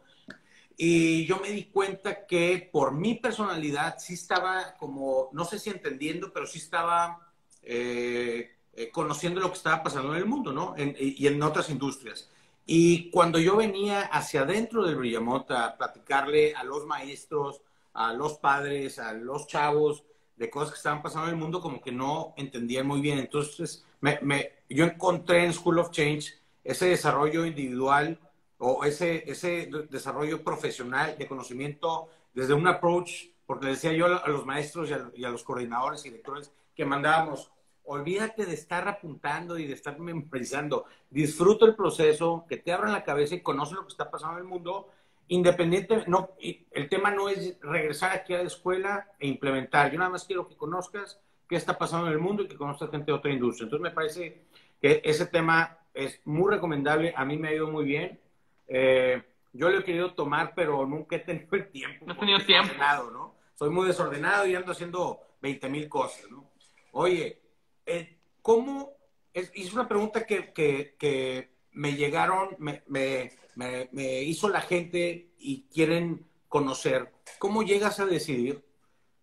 Y 0.76 1.24
yo 1.24 1.38
me 1.38 1.50
di 1.50 1.64
cuenta 1.64 2.26
que 2.26 2.68
por 2.70 2.92
mi 2.92 3.14
personalidad 3.14 3.96
sí 3.98 4.14
estaba 4.14 4.74
como, 4.76 5.30
no 5.32 5.44
sé 5.44 5.58
si 5.58 5.70
entendiendo, 5.70 6.32
pero 6.32 6.46
sí 6.46 6.58
estaba 6.58 7.26
eh, 7.62 8.56
eh, 8.74 8.90
conociendo 8.90 9.40
lo 9.40 9.48
que 9.48 9.56
estaba 9.56 9.82
pasando 9.82 10.12
en 10.12 10.18
el 10.18 10.26
mundo, 10.26 10.52
¿no? 10.52 10.74
y 10.76 11.26
en 11.26 11.42
otras 11.42 11.70
industrias. 11.70 12.28
Y 12.66 13.10
cuando 13.10 13.38
yo 13.38 13.56
venía 13.56 14.02
hacia 14.02 14.42
adentro 14.42 14.84
del 14.84 14.96
Brillamota 14.96 15.64
a 15.64 15.76
platicarle 15.78 16.54
a 16.54 16.64
los 16.64 16.84
maestros, 16.84 17.62
a 17.94 18.12
los 18.12 18.34
padres, 18.34 18.98
a 18.98 19.12
los 19.12 19.46
chavos, 19.46 20.04
de 20.36 20.50
cosas 20.50 20.70
que 20.70 20.76
estaban 20.76 21.02
pasando 21.02 21.28
en 21.28 21.34
el 21.34 21.40
mundo, 21.40 21.60
como 21.60 21.80
que 21.80 21.92
no 21.92 22.34
entendían 22.36 22.86
muy 22.86 23.00
bien. 23.00 23.18
Entonces, 23.18 23.84
me, 24.00 24.18
me, 24.22 24.52
yo 24.68 24.84
encontré 24.84 25.44
en 25.44 25.52
School 25.52 25.78
of 25.78 25.90
Change 25.90 26.34
ese 26.62 26.86
desarrollo 26.86 27.46
individual 27.46 28.18
o 28.58 28.84
ese, 28.84 29.30
ese 29.30 29.70
desarrollo 29.90 30.42
profesional 30.42 31.16
de 31.18 31.28
conocimiento 31.28 32.08
desde 32.34 32.54
un 32.54 32.66
approach, 32.66 33.28
porque 33.46 33.68
decía 33.68 33.92
yo 33.92 34.06
a 34.06 34.28
los 34.28 34.44
maestros 34.44 34.90
y 35.14 35.24
a, 35.24 35.30
los 35.30 35.44
coordinadores 35.44 36.04
y 36.04 36.10
directores 36.10 36.52
que 36.74 36.84
mandábamos, 36.84 37.50
olvídate 37.84 38.44
de 38.44 38.54
estar 38.54 38.88
apuntando 38.88 39.58
y 39.58 39.66
de 39.66 39.74
estar 39.74 39.98
memorizando, 39.98 40.84
disfruta 41.08 41.64
el 41.66 41.76
proceso, 41.76 42.44
que 42.48 42.56
te 42.56 42.72
abran 42.72 42.92
la 42.92 43.04
cabeza 43.04 43.36
y 43.36 43.42
conoce 43.42 43.74
lo 43.74 43.82
que 43.82 43.92
está 43.92 44.10
pasando 44.10 44.38
en 44.38 44.44
el 44.44 44.48
mundo, 44.48 44.90
independiente, 45.28 46.04
no, 46.06 46.30
el 46.38 46.88
tema 46.88 47.10
no 47.10 47.28
es 47.28 47.58
regresar 47.60 48.12
aquí 48.12 48.34
a 48.34 48.38
la 48.38 48.44
escuela 48.44 49.10
e 49.18 49.26
implementar, 49.26 49.90
yo 49.90 49.98
nada 49.98 50.10
más 50.10 50.24
quiero 50.24 50.48
que 50.48 50.56
conozcas 50.56 51.20
qué 51.48 51.56
está 51.56 51.78
pasando 51.78 52.06
en 52.06 52.12
el 52.12 52.18
mundo 52.18 52.42
y 52.42 52.48
que 52.48 52.56
conozcas 52.56 52.90
gente 52.90 53.06
de 53.06 53.12
otra 53.12 53.32
industria. 53.32 53.64
Entonces 53.64 53.82
me 53.82 53.90
parece 53.90 54.42
que 54.80 55.00
ese 55.04 55.26
tema 55.26 55.78
es 55.94 56.20
muy 56.24 56.52
recomendable, 56.52 57.14
a 57.16 57.24
mí 57.24 57.36
me 57.36 57.48
ha 57.48 57.54
ido 57.54 57.68
muy 57.68 57.84
bien, 57.84 58.20
eh, 58.68 59.22
yo 59.52 59.70
lo 59.70 59.78
he 59.78 59.84
querido 59.84 60.12
tomar, 60.12 60.54
pero 60.54 60.86
nunca 60.86 61.16
he 61.16 61.20
tenido 61.20 61.48
el 61.52 61.70
tiempo. 61.70 62.04
No 62.06 62.12
he 62.12 62.16
tenido 62.16 62.38
tiempo. 62.40 62.74
¿no? 63.12 63.34
Soy 63.54 63.70
muy 63.70 63.86
desordenado 63.86 64.46
y 64.46 64.54
ando 64.54 64.72
haciendo 64.72 65.20
20 65.40 65.68
mil 65.70 65.88
cosas, 65.88 66.30
¿no? 66.30 66.50
Oye, 66.92 67.40
eh, 67.86 68.18
¿cómo? 68.42 68.92
Es, 69.32 69.72
una 69.72 69.88
pregunta 69.88 70.26
que, 70.26 70.52
que, 70.52 71.55
me 71.76 71.94
llegaron, 71.94 72.56
me, 72.58 72.82
me, 72.86 74.22
hizo 74.22 74.48
la 74.48 74.62
gente 74.62 75.30
y 75.38 75.64
quieren 75.68 76.26
conocer. 76.48 77.12
¿Cómo 77.38 77.62
llegas 77.62 78.00
a 78.00 78.06
decidir 78.06 78.64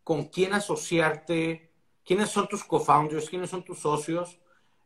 con 0.03 0.25
quién 0.25 0.53
asociarte? 0.53 1.71
¿Quiénes 2.05 2.29
son 2.29 2.47
tus 2.47 2.63
co-founders? 2.63 3.27
¿Quiénes 3.27 3.49
son 3.49 3.63
tus 3.63 3.79
socios? 3.79 4.39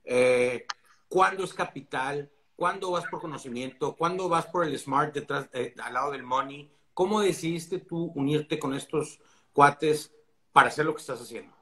Eh, 0.06 0.66
¿Cuándo 1.10 1.44
es 1.44 1.54
capital? 1.54 2.32
¿Cuándo 2.56 2.92
vas 2.92 3.06
por 3.08 3.20
conocimiento? 3.20 3.98
¿Cuándo 3.98 4.30
vas 4.30 4.46
por 4.46 4.66
el 4.66 4.78
smart 4.80 5.14
detrás, 5.14 5.50
eh, 5.52 5.76
al 5.84 5.94
lado 5.94 6.12
del 6.12 6.24
money? 6.24 6.72
¿Cómo 6.94 7.20
decidiste 7.20 7.80
tú 7.80 8.14
unirte 8.16 8.58
con 8.60 8.74
estos 8.76 9.20
cuates 9.52 10.16
para 10.54 10.70
hacer 10.70 10.86
lo 10.86 10.96
que 10.96 11.02
estás 11.02 11.22
haciendo? 11.22 11.54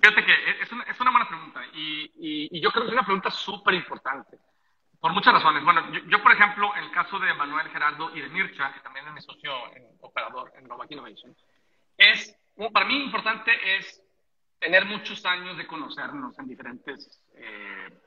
Fíjate 0.00 0.24
que 0.24 0.32
es 0.62 0.72
una, 0.72 0.84
es 0.84 0.98
una 0.98 1.10
buena 1.10 1.28
pregunta 1.28 1.60
y, 1.74 2.48
y, 2.50 2.60
yo 2.60 2.70
creo 2.70 2.84
que 2.84 2.88
es 2.88 2.94
una 2.94 3.04
pregunta 3.04 3.30
súper 3.30 3.74
importante 3.74 4.38
por 5.04 5.12
muchas 5.12 5.34
razones. 5.34 5.62
Bueno, 5.62 5.82
yo, 6.08 6.22
por 6.22 6.32
ejemplo, 6.32 6.74
en 6.76 6.84
el 6.84 6.90
caso 6.90 7.18
de 7.18 7.34
Manuel 7.34 7.68
Gerardo 7.68 8.10
y 8.16 8.22
de 8.22 8.28
Mircha, 8.30 8.72
que 8.72 8.80
también 8.80 9.06
es 9.06 9.12
mi 9.12 9.20
socio 9.20 9.52
en, 9.76 9.84
operador 10.00 10.50
en 10.56 10.66
Novak 10.66 10.90
Innovation, 10.92 11.36
es, 11.98 12.34
para 12.72 12.86
mí 12.86 13.04
importante 13.04 13.52
es 13.76 14.02
tener 14.58 14.86
muchos 14.86 15.22
años 15.26 15.58
de 15.58 15.66
conocernos 15.66 16.38
en 16.38 16.46
diferentes 16.48 17.22
eh, 17.36 18.00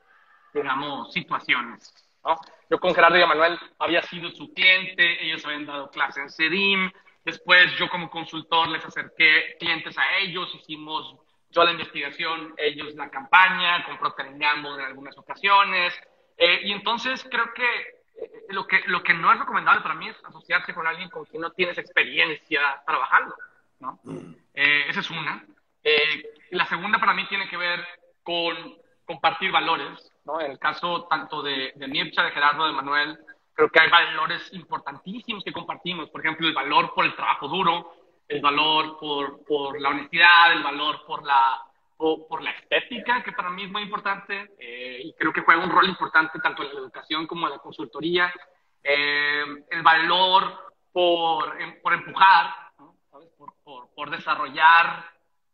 digamos, 0.52 1.12
situaciones. 1.12 1.94
¿no? 2.24 2.34
Yo 2.68 2.80
con 2.80 2.92
Gerardo 2.92 3.16
y 3.16 3.24
Manuel 3.24 3.56
había 3.78 4.02
sido 4.02 4.30
su 4.30 4.52
cliente, 4.52 5.24
ellos 5.24 5.44
habían 5.44 5.66
dado 5.66 5.92
clase 5.92 6.20
en 6.20 6.30
CEDIM, 6.30 6.90
después 7.24 7.76
yo 7.78 7.88
como 7.88 8.10
consultor 8.10 8.66
les 8.70 8.84
acerqué 8.84 9.54
clientes 9.60 9.96
a 9.96 10.16
ellos, 10.18 10.52
hicimos 10.52 11.14
yo 11.50 11.62
la 11.62 11.70
investigación, 11.70 12.54
ellos 12.56 12.96
la 12.96 13.08
campaña, 13.08 13.84
con 13.84 13.98
Procter 13.98 14.36
Gamble 14.36 14.74
en 14.74 14.80
algunas 14.80 15.16
ocasiones, 15.16 15.94
eh, 16.38 16.60
y 16.64 16.72
entonces 16.72 17.26
creo 17.30 17.52
que 17.52 17.80
eh, 18.22 18.30
lo, 18.50 18.66
que 18.66 18.80
lo 18.86 19.02
que 19.02 19.12
no 19.12 19.32
es 19.32 19.38
recomendable 19.38 19.82
para 19.82 19.94
mí 19.94 20.08
es 20.08 20.16
asociarse 20.24 20.72
con 20.72 20.86
alguien 20.86 21.10
con 21.10 21.24
quien 21.24 21.42
no 21.42 21.50
tienes 21.50 21.76
experiencia 21.78 22.60
trabajando, 22.86 23.34
¿no? 23.80 23.98
Mm. 24.04 24.34
Eh, 24.54 24.84
esa 24.88 25.00
es 25.00 25.10
una. 25.10 25.44
la 26.50 26.66
segunda 26.66 26.98
para 26.98 27.14
mí 27.14 27.26
tiene 27.28 27.48
que 27.48 27.56
ver 27.56 27.84
con 28.22 28.76
compartir 29.04 29.50
valores, 29.50 30.12
en 30.40 30.50
el 30.52 30.58
caso 30.58 31.06
tanto 31.10 31.42
de, 31.42 31.72
de 31.74 31.88
Mircha, 31.88 32.22
de 32.22 32.30
Gerardo, 32.30 32.66
de 32.66 32.72
Manuel, 32.72 33.18
creo 33.54 33.70
que 33.70 33.80
hay 33.80 33.90
valores 33.90 34.52
importantísimos 34.52 35.42
que 35.42 35.52
compartimos. 35.52 36.10
Por 36.10 36.20
ejemplo, 36.20 36.46
el 36.46 36.54
valor 36.54 36.92
por 36.94 37.04
el 37.04 37.16
trabajo 37.16 37.48
duro, 37.48 37.92
el 38.28 38.40
valor 38.40 38.98
por, 39.00 39.44
por 39.44 39.80
la 39.80 39.88
honestidad, 39.88 40.52
el 40.52 40.62
valor 40.62 41.04
por 41.06 41.24
la, 41.24 41.67
por, 41.98 42.42
la 42.42 42.52
estética, 42.52 43.22
que 43.24 43.32
para 43.32 43.50
mí 43.50 43.64
es 43.64 43.70
muy 43.70 43.82
importante 43.82 44.52
eh, 44.58 45.00
y 45.02 45.12
creo 45.14 45.32
que 45.32 45.42
juega 45.42 45.64
un 45.64 45.70
rol 45.70 45.88
importante 45.88 46.38
tanto 46.38 46.62
en 46.62 46.72
la 46.72 46.80
educación 46.80 47.26
como 47.26 47.46
en 47.46 47.54
la 47.54 47.58
consultoría. 47.58 48.32
Eh, 48.82 49.44
el 49.70 49.82
valor 49.82 50.72
por, 50.92 51.60
em, 51.60 51.82
por 51.82 51.92
empujar, 51.92 52.54
Por, 53.10 53.52
por, 53.64 53.94
por, 53.94 54.10
desarrollar 54.10 55.04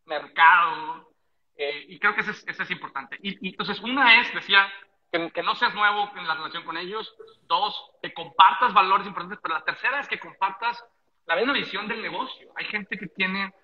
mercado, 0.04 1.08
eh, 1.56 1.86
y 1.88 1.98
creo 1.98 2.14
que 2.14 2.20
eso 2.22 2.32
es, 2.32 2.70
importante. 2.70 3.18
Y, 3.22 3.48
entonces, 3.48 3.80
una 3.80 4.20
es, 4.20 4.34
decía, 4.34 4.70
que, 5.10 5.42
no 5.42 5.54
seas 5.54 5.74
nuevo 5.74 6.10
en 6.16 6.26
la 6.26 6.34
relación 6.34 6.64
con 6.64 6.76
ellos. 6.76 7.14
Dos, 7.46 7.92
que 8.02 8.12
compartas 8.12 8.72
valores 8.72 9.06
importantes. 9.06 9.38
Pero 9.42 9.54
la 9.54 9.64
tercera 9.64 10.00
es 10.00 10.08
que 10.08 10.18
compartas 10.18 10.84
la 11.26 11.36
misma 11.36 11.52
visión 11.52 11.86
del 11.86 12.02
negocio. 12.02 12.50
Hay 12.56 12.66
gente 12.66 12.98
que 12.98 13.06
tiene 13.06 13.54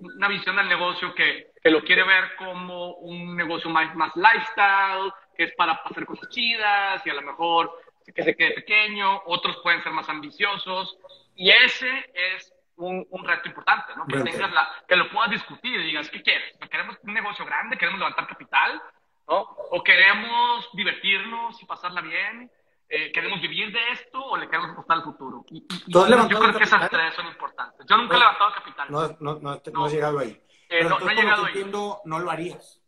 una 0.00 0.28
visión 0.28 0.56
del 0.56 0.68
negocio 0.68 1.14
que, 1.14 1.52
que 1.62 1.70
lo 1.70 1.82
quiere 1.82 2.02
ver 2.02 2.36
como 2.36 2.94
un 2.94 3.36
negocio 3.36 3.70
más, 3.70 3.94
más 3.94 4.12
lifestyle, 4.14 5.12
que 5.36 5.44
es 5.44 5.54
para 5.54 5.72
hacer 5.84 6.04
cosas 6.04 6.28
chidas 6.28 7.04
y 7.06 7.10
a 7.10 7.14
lo 7.14 7.22
mejor 7.22 7.72
que 8.14 8.22
se 8.22 8.36
quede 8.36 8.54
pequeño. 8.54 9.22
Otros 9.26 9.58
pueden 9.62 9.82
ser 9.82 9.92
más 9.92 10.08
ambiciosos. 10.08 10.98
Y 11.36 11.50
ese 11.50 12.10
es 12.14 12.52
un, 12.76 13.06
un 13.10 13.24
reto 13.24 13.48
importante, 13.48 13.92
¿no? 13.96 14.06
Que, 14.06 14.20
tengas 14.20 14.52
la, 14.52 14.68
que 14.86 14.96
lo 14.96 15.10
puedas 15.10 15.30
discutir 15.30 15.80
y 15.80 15.84
digas, 15.84 16.10
¿qué 16.10 16.22
quieres? 16.22 16.56
¿Queremos 16.70 16.96
un 17.02 17.14
negocio 17.14 17.44
grande? 17.44 17.76
¿Queremos 17.76 17.98
levantar 17.98 18.26
capital? 18.26 18.82
¿no? 19.28 19.42
¿O 19.70 19.82
queremos 19.82 20.68
divertirnos 20.72 21.62
y 21.62 21.66
pasarla 21.66 22.00
bien? 22.00 22.50
Eh, 22.90 23.12
¿Queremos 23.12 23.40
vivir 23.42 23.70
de 23.70 23.90
esto 23.92 24.24
o 24.24 24.36
le 24.36 24.46
queremos 24.46 24.70
apostar 24.70 24.96
al 24.98 25.04
futuro? 25.04 25.44
Y, 25.50 25.66
yo 25.88 26.06
creo 26.06 26.56
que 26.56 26.64
esas 26.64 26.88
tres 26.88 27.14
son 27.14 27.26
importantes. 27.26 27.86
Yo 27.86 27.96
nunca 27.98 28.16
he 28.16 28.18
levantado 28.18 28.54
capital. 28.54 28.86
No, 28.90 29.08
no, 29.20 29.38
no, 29.40 29.62
no, 29.72 29.84
has 29.84 29.92
llegado 29.92 30.18
ahí. 30.20 30.42
Eh, 30.70 30.84
no, 30.84 30.98
no 30.98 31.10
he 31.10 31.14
llegado 31.14 31.44
ahí. 31.44 31.52
Entiendo, 31.52 32.00
no 32.06 32.18
lo 32.18 32.30
harías. 32.30 32.80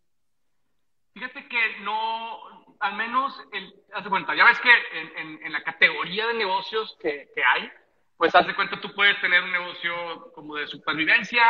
Fíjate 1.12 1.46
que 1.48 1.80
no, 1.80 2.38
al 2.78 2.94
menos, 2.94 3.38
el, 3.52 3.74
cuenta, 4.08 4.34
ya 4.34 4.44
ves 4.44 4.58
que 4.60 4.70
en, 4.70 5.16
en, 5.18 5.46
en 5.46 5.52
la 5.52 5.62
categoría 5.62 6.28
de 6.28 6.34
negocios 6.34 6.96
que, 6.98 7.30
que 7.34 7.44
hay, 7.44 7.70
pues 8.16 8.34
haz 8.34 8.46
de 8.46 8.54
cuenta, 8.54 8.80
tú 8.80 8.94
puedes 8.94 9.20
tener 9.20 9.42
un 9.42 9.52
negocio 9.52 10.30
como 10.34 10.56
de 10.56 10.66
supervivencia, 10.66 11.42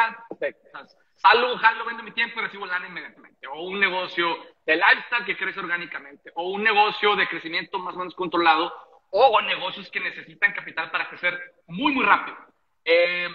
salgo, 1.17 1.57
jalo, 1.59 1.85
vendo 1.85 2.03
mi 2.03 2.13
tiempo 2.13 2.39
y 2.39 2.45
recibo 2.45 2.65
lana 2.65 2.87
inmediatamente, 2.87 3.47
o 3.49 3.63
un 3.63 3.79
negocio 3.79 4.39
de 4.71 4.77
lifestyle 4.77 5.25
que 5.25 5.37
crece 5.37 5.59
orgánicamente, 5.59 6.31
o 6.37 6.51
un 6.51 6.63
negocio 6.63 7.17
de 7.17 7.27
crecimiento 7.27 7.79
más 7.81 7.97
o 7.97 7.99
menos 7.99 8.15
controlado, 8.15 8.73
o 9.11 9.41
negocios 9.43 9.91
que 9.91 9.99
necesitan 9.99 10.53
capital 10.53 10.93
para 10.93 11.09
crecer 11.09 11.37
muy, 11.67 11.93
muy 11.93 12.05
rápido. 12.05 12.37
Eh, 12.85 13.29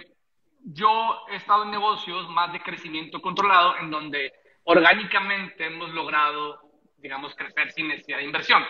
yo 0.63 1.25
he 1.30 1.36
estado 1.36 1.63
en 1.63 1.72
negocios 1.72 2.30
más 2.30 2.54
de 2.54 2.62
crecimiento 2.62 3.22
controlado, 3.22 3.75
en 3.80 3.92
donde 3.92 4.32
orgánicamente 4.63 5.65
hemos 5.65 5.89
logrado, 5.89 6.62
digamos, 7.00 7.36
crecer 7.36 7.70
sin 7.74 7.89
necesidad 7.89 8.20
de 8.20 8.24
inversión. 8.24 8.63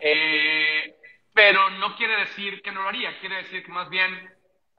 Eh, 0.00 0.96
pero 1.32 1.70
no 1.70 1.94
quiere 1.94 2.16
decir 2.16 2.60
que 2.60 2.72
no 2.72 2.82
lo 2.82 2.88
haría, 2.88 3.20
quiere 3.20 3.36
decir 3.36 3.64
que 3.64 3.70
más 3.70 3.88
bien 3.88 4.30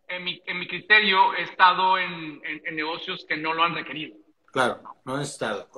en 0.09 0.23
mi, 0.25 0.41
en 0.45 0.59
mi 0.59 0.67
criterio 0.67 1.33
he 1.35 1.43
estado 1.43 1.97
en, 1.97 2.41
en, 2.43 2.75
negocios 2.75 3.25
que 3.25 3.37
no 3.37 3.53
lo 3.53 3.63
han 3.63 3.73
requerido. 3.73 4.17
Claro, 4.51 4.97
no 5.05 5.19
he 5.19 5.23
estado. 5.23 5.69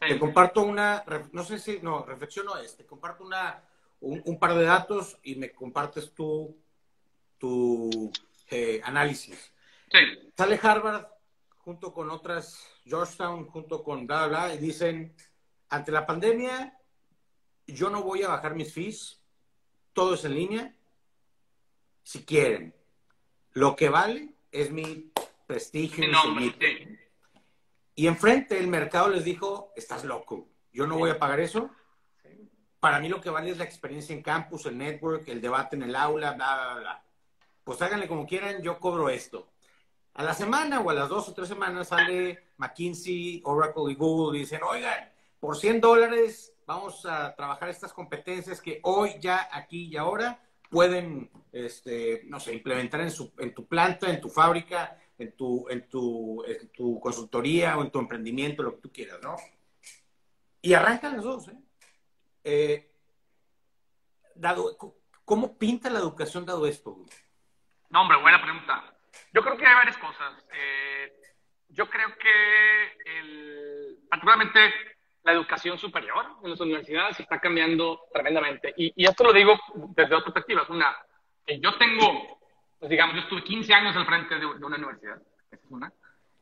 Te 0.00 0.18
comparto 0.18 0.62
una, 0.62 1.04
no 1.32 1.44
sé 1.44 1.58
si, 1.58 1.80
no, 1.80 2.04
reflexiono 2.04 2.56
es, 2.56 2.76
te 2.76 2.86
comparto 2.86 3.24
una, 3.24 3.62
un, 4.00 4.38
par 4.38 4.54
de 4.54 4.64
datos 4.64 5.18
y 5.22 5.36
me 5.36 5.52
compartes 5.52 6.12
tu, 6.12 6.56
tu 7.38 8.10
eh, 8.50 8.80
análisis. 8.84 9.52
Sí. 9.90 9.98
Sale 10.36 10.58
Harvard 10.62 11.06
junto 11.58 11.92
con 11.92 12.10
otras, 12.10 12.66
Georgetown 12.84 13.46
junto 13.46 13.84
con 13.84 14.06
bla, 14.06 14.26
bla, 14.26 14.54
y 14.54 14.58
dicen, 14.58 15.14
ante 15.68 15.92
la 15.92 16.06
pandemia, 16.06 16.78
yo 17.66 17.90
no 17.90 18.02
voy 18.02 18.22
a 18.22 18.28
bajar 18.28 18.54
mis 18.54 18.72
fees 18.72 19.22
todo 19.92 20.14
es 20.14 20.24
en 20.24 20.34
línea. 20.34 20.74
Si 22.02 22.24
quieren, 22.24 22.74
lo 23.52 23.76
que 23.76 23.88
vale 23.88 24.34
es 24.50 24.70
mi 24.70 25.12
prestigio. 25.46 26.04
Y 27.94 28.06
enfrente 28.06 28.58
el 28.58 28.68
mercado 28.68 29.08
les 29.08 29.24
dijo, 29.24 29.72
estás 29.76 30.04
loco, 30.04 30.48
yo 30.72 30.86
no 30.86 30.98
voy 30.98 31.10
a 31.10 31.18
pagar 31.18 31.40
eso. 31.40 31.70
Para 32.80 32.98
mí 32.98 33.08
lo 33.08 33.20
que 33.20 33.30
vale 33.30 33.50
es 33.50 33.58
la 33.58 33.64
experiencia 33.64 34.14
en 34.14 34.22
campus, 34.22 34.66
el 34.66 34.78
network, 34.78 35.28
el 35.28 35.40
debate 35.40 35.76
en 35.76 35.82
el 35.82 35.94
aula, 35.94 36.32
bla, 36.32 36.54
bla, 36.54 36.74
bla. 36.80 37.04
pues 37.62 37.80
háganle 37.82 38.08
como 38.08 38.26
quieran, 38.26 38.62
yo 38.62 38.80
cobro 38.80 39.08
esto. 39.08 39.52
A 40.14 40.22
la 40.22 40.34
semana 40.34 40.80
o 40.80 40.90
a 40.90 40.94
las 40.94 41.08
dos 41.08 41.28
o 41.28 41.34
tres 41.34 41.48
semanas 41.48 41.88
sale 41.88 42.48
McKinsey, 42.58 43.40
Oracle 43.44 43.92
y 43.92 43.94
Google 43.94 44.38
y 44.38 44.40
dicen, 44.42 44.60
oigan, 44.62 45.10
por 45.38 45.56
100 45.56 45.80
dólares 45.80 46.52
vamos 46.66 47.04
a 47.06 47.34
trabajar 47.34 47.68
estas 47.68 47.92
competencias 47.92 48.60
que 48.60 48.80
hoy, 48.82 49.14
ya, 49.20 49.48
aquí 49.52 49.86
y 49.86 49.96
ahora 49.96 50.40
pueden, 50.70 51.30
este, 51.52 52.22
no 52.26 52.40
sé, 52.40 52.54
implementar 52.54 53.00
en, 53.00 53.10
su, 53.10 53.32
en 53.38 53.54
tu 53.54 53.66
planta, 53.66 54.10
en 54.10 54.20
tu 54.20 54.28
fábrica, 54.28 54.98
en 55.22 55.36
tu, 55.36 55.66
en, 55.68 55.88
tu, 55.88 56.44
en 56.46 56.68
tu 56.70 57.00
consultoría 57.00 57.76
o 57.78 57.82
en 57.82 57.90
tu 57.90 57.98
emprendimiento, 57.98 58.62
lo 58.62 58.74
que 58.74 58.82
tú 58.82 58.92
quieras, 58.92 59.20
¿no? 59.22 59.36
Y 60.60 60.74
arrancan 60.74 61.16
los 61.16 61.24
dos, 61.24 61.48
¿eh? 61.48 61.56
eh 62.44 62.88
dado, 64.34 64.76
¿Cómo 65.24 65.56
pinta 65.56 65.88
la 65.88 66.00
educación 66.00 66.44
dado 66.44 66.66
esto? 66.66 66.96
No, 67.90 68.02
hombre, 68.02 68.18
buena 68.20 68.42
pregunta. 68.42 68.94
Yo 69.32 69.42
creo 69.42 69.56
que 69.56 69.66
hay 69.66 69.74
varias 69.74 69.98
cosas. 69.98 70.44
Eh, 70.52 71.12
yo 71.68 71.88
creo 71.88 72.08
que, 72.18 72.84
el, 73.18 73.98
particularmente, 74.10 74.74
la 75.22 75.32
educación 75.32 75.78
superior 75.78 76.26
en 76.42 76.50
las 76.50 76.60
universidades 76.60 77.20
está 77.20 77.40
cambiando 77.40 78.06
tremendamente. 78.12 78.74
Y, 78.76 78.92
y 78.96 79.06
esto 79.06 79.24
lo 79.24 79.32
digo 79.32 79.58
desde 79.94 80.10
dos 80.10 80.24
perspectivas. 80.24 80.68
Una, 80.68 80.94
yo 81.46 81.76
tengo, 81.78 82.40
pues 82.82 82.90
digamos, 82.90 83.14
yo 83.14 83.22
estuve 83.22 83.44
15 83.44 83.72
años 83.72 83.94
al 83.94 84.06
frente 84.06 84.36
de, 84.40 84.44
una 84.44 84.76
universidad. 84.76 85.22
Esa 85.52 85.64
es 85.64 85.70
una. 85.70 85.92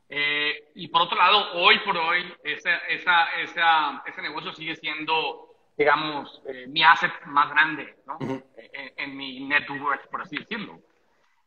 Eh, 0.09 0.71
y 0.73 0.87
por 0.87 1.03
otro 1.03 1.15
lado, 1.15 1.53
hoy 1.53 1.77
por 1.85 1.95
hoy, 1.95 2.33
esa, 2.43 2.77
esa, 2.87 3.25
esa, 3.41 4.03
ese 4.07 4.21
negocio 4.23 4.51
sigue 4.53 4.75
siendo, 4.75 5.49
digamos, 5.77 6.41
eh, 6.47 6.65
mi 6.67 6.81
asset 6.81 7.13
más 7.27 7.51
grande 7.51 7.95
¿no? 8.07 8.17
en, 8.97 9.15
mi 9.15 9.41
network, 9.41 10.09
por 10.09 10.21
así 10.23 10.35
decirlo. 10.35 10.79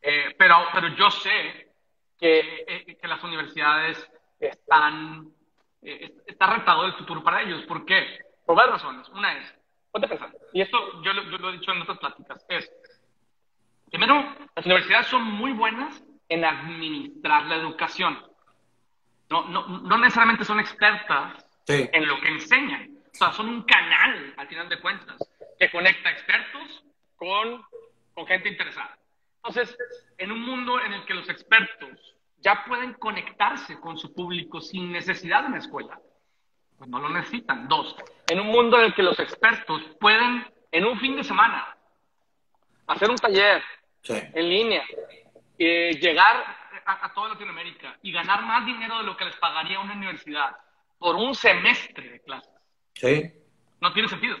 Eh, 0.01 0.33
pero, 0.39 0.55
pero 0.73 0.87
yo 0.95 1.11
sé 1.11 1.73
que, 2.17 2.97
que 3.01 3.07
las 3.09 3.21
universidades 3.21 4.09
están 4.39 5.35
eh, 5.81 6.15
está 6.25 6.47
retado 6.47 6.85
el 6.85 6.93
futuro 6.93 7.23
para 7.23 7.43
ellos. 7.43 7.63
¿Por 7.65 7.85
qué? 7.85 8.19
Por 8.45 8.55
varias 8.55 8.81
razones. 8.81 9.07
Una 9.09 9.37
es, 9.37 9.55
ponte 9.91 10.07
a 10.07 10.09
pensar, 10.09 10.31
y 10.51 10.61
esto 10.61 11.03
yo, 11.03 11.13
lo 11.13 11.49
he 11.49 11.53
dicho 11.53 11.71
en 11.71 11.81
otras 11.81 11.99
pláticas, 11.99 12.43
es, 12.49 12.71
primero, 13.97 14.35
las 14.53 14.65
universidades 14.65 15.07
son 15.07 15.23
muy 15.23 15.53
buenas 15.53 16.03
en 16.27 16.43
administrar 16.43 17.45
la 17.45 17.55
educación. 17.55 18.19
No, 19.29 19.45
no, 19.47 19.67
no 19.67 19.97
necesariamente 19.97 20.43
son 20.43 20.59
expertas 20.59 21.45
en 21.67 22.05
lo 22.05 22.19
que 22.19 22.27
enseñan. 22.27 22.89
O 23.13 23.15
sea, 23.15 23.31
son 23.31 23.47
un 23.47 23.63
canal, 23.63 24.33
al 24.35 24.47
final 24.49 24.67
de 24.67 24.81
cuentas, 24.81 25.17
que 25.57 25.71
conecta 25.71 26.11
expertos 26.11 26.83
con, 27.15 27.63
con 28.13 28.27
gente 28.27 28.49
interesada. 28.49 28.97
Entonces, 29.37 29.77
en 30.17 30.29
un 30.33 30.41
mundo 30.41 30.81
en 30.81 30.91
el 30.91 31.05
que 31.05 31.13
los 31.13 31.29
expertos 31.29 32.15
ya 32.39 32.65
pueden 32.65 32.95
conectarse 32.95 33.79
con 33.79 33.97
su 33.97 34.13
público 34.13 34.59
sin 34.59 34.91
necesidad 34.91 35.43
de 35.43 35.47
una 35.47 35.59
escuela. 35.59 35.97
Pues 36.77 36.89
no 36.89 36.99
lo 36.99 37.09
necesitan. 37.09 37.69
Dos, 37.69 37.95
en 38.27 38.41
un 38.41 38.47
mundo 38.47 38.77
en 38.77 38.87
el 38.87 38.93
que 38.93 39.03
los 39.03 39.17
expertos 39.21 39.81
pueden, 40.01 40.45
en 40.73 40.85
un 40.85 40.99
fin 40.99 41.15
de 41.15 41.23
semana, 41.23 41.77
hacer 42.87 43.09
un 43.09 43.15
taller 43.15 43.63
en 44.07 44.49
línea, 44.49 44.83
eh, 45.57 45.91
llegar 45.99 46.43
a, 46.85 47.13
toda 47.13 47.29
Latinoamérica 47.29 47.97
y 48.03 48.11
ganar 48.11 48.43
más 48.43 48.65
dinero 48.65 48.97
de 48.99 49.03
lo 49.03 49.17
que 49.17 49.25
les 49.25 49.35
pagaría 49.37 49.79
una 49.79 49.93
universidad 49.93 50.55
por 50.97 51.15
un 51.15 51.33
semestre 51.33 52.09
de 52.09 52.21
clases. 52.21 52.53
Sí. 52.93 53.31
No 53.81 53.91
tiene 53.93 54.07
sentido. 54.07 54.37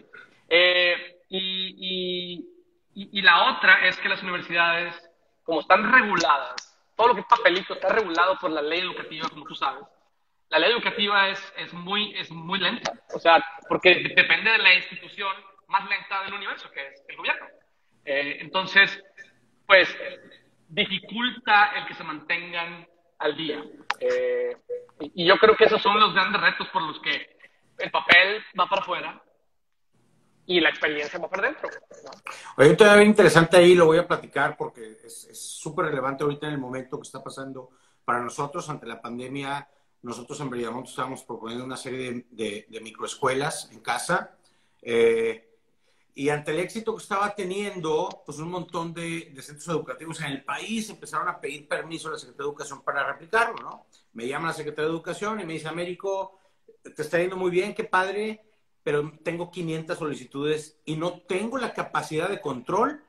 Eh, 0.47 1.21
y, 1.29 2.45
y 2.93 3.21
la 3.21 3.51
otra 3.51 3.85
es 3.87 3.97
que 3.97 4.07
las 4.07 4.21
universidades, 4.23 4.95
como 5.43 5.61
están 5.61 5.91
reguladas, 5.91 6.75
todo 6.95 7.09
lo 7.09 7.15
que 7.15 7.21
es 7.21 7.27
papelito 7.27 7.73
está 7.73 7.89
regulado 7.89 8.37
por 8.39 8.51
la 8.51 8.61
ley 8.61 8.79
educativa, 8.79 9.27
como 9.29 9.45
tú 9.45 9.55
sabes. 9.55 9.83
La 10.49 10.59
ley 10.59 10.71
educativa 10.71 11.29
es, 11.29 11.53
es, 11.57 11.73
muy, 11.73 12.15
es 12.17 12.31
muy 12.31 12.59
lenta, 12.59 12.93
o 13.13 13.19
sea, 13.19 13.43
porque 13.67 13.95
depende 14.15 14.51
de 14.51 14.57
la 14.59 14.75
institución 14.75 15.35
más 15.67 15.89
lenta 15.89 16.23
del 16.23 16.33
universo, 16.33 16.71
que 16.71 16.87
es 16.87 17.03
el 17.09 17.17
gobierno. 17.17 17.45
Eh, 18.05 18.37
entonces, 18.39 19.03
pues, 19.65 19.89
dificulta 20.69 21.71
el 21.77 21.85
que 21.85 21.93
se 21.93 22.03
mantengan 22.03 22.87
al 23.19 23.35
día. 23.35 23.63
Eh, 23.99 24.57
y 24.99 25.25
yo 25.25 25.37
creo 25.37 25.55
que 25.55 25.65
esos 25.65 25.81
son 25.81 25.99
los 25.99 26.13
grandes 26.13 26.41
retos 26.41 26.67
por 26.69 26.81
los 26.81 26.99
que 27.01 27.37
el 27.77 27.91
papel 27.91 28.43
va 28.59 28.67
para 28.67 28.81
afuera 28.81 29.21
y 30.45 30.59
la 30.59 30.69
experiencia 30.69 31.19
va 31.19 31.29
para 31.29 31.47
adentro. 31.47 31.69
Oye, 32.57 32.69
un 32.69 32.77
tema 32.77 32.95
bien 32.95 33.09
interesante 33.09 33.57
ahí, 33.57 33.73
lo 33.73 33.87
voy 33.87 33.97
a 33.97 34.07
platicar 34.07 34.55
porque 34.55 34.97
es 35.03 35.27
súper 35.33 35.85
relevante 35.85 36.23
ahorita 36.23 36.47
en 36.47 36.53
el 36.53 36.59
momento 36.59 36.97
que 36.97 37.05
está 37.05 37.23
pasando 37.23 37.71
para 38.03 38.21
nosotros 38.21 38.69
ante 38.69 38.85
la 38.85 39.01
pandemia. 39.01 39.67
Nosotros 40.03 40.39
en 40.39 40.49
Brillamonte 40.51 40.91
estamos 40.91 41.23
proponiendo 41.23 41.65
una 41.65 41.77
serie 41.77 42.25
de, 42.29 42.65
de, 42.69 42.79
microescuelas 42.81 43.71
en 43.71 43.79
casa. 43.79 44.37
Eh, 44.81 45.44
y 46.17 46.29
ante 46.29 46.51
el 46.51 46.59
éxito 46.59 46.95
que 46.95 47.03
estaba 47.03 47.35
teniendo, 47.35 48.23
pues 48.25 48.39
un 48.39 48.49
montón 48.49 48.93
de, 48.93 49.31
de, 49.33 49.41
centros 49.41 49.67
educativos 49.67 50.21
en 50.21 50.27
el 50.27 50.45
país 50.45 50.89
empezaron 50.89 51.27
a 51.27 51.41
pedir 51.41 51.67
permiso 51.67 52.07
a 52.07 52.11
la 52.11 52.17
Secretaría 52.17 52.45
de 52.45 52.49
Educación 52.49 52.81
para 52.83 53.05
replicarlo, 53.05 53.55
¿no? 53.61 53.85
Me 54.13 54.25
llama 54.25 54.47
la 54.47 54.53
Secretaría 54.53 54.85
de 54.85 54.95
Educación 54.95 55.41
y 55.41 55.45
me 55.45 55.53
dice, 55.53 55.67
Américo, 55.67 56.39
te 56.95 57.01
está 57.01 57.19
yendo 57.19 57.35
muy 57.35 57.51
bien, 57.51 57.75
qué 57.75 57.83
padre, 57.83 58.45
pero 58.81 59.11
tengo 59.23 59.51
500 59.51 59.97
solicitudes 59.97 60.79
y 60.85 60.95
no 60.95 61.19
tengo 61.19 61.57
la 61.57 61.73
capacidad 61.73 62.29
de 62.29 62.39
control 62.39 63.03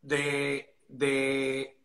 de, 0.00 0.76
de, 0.86 1.76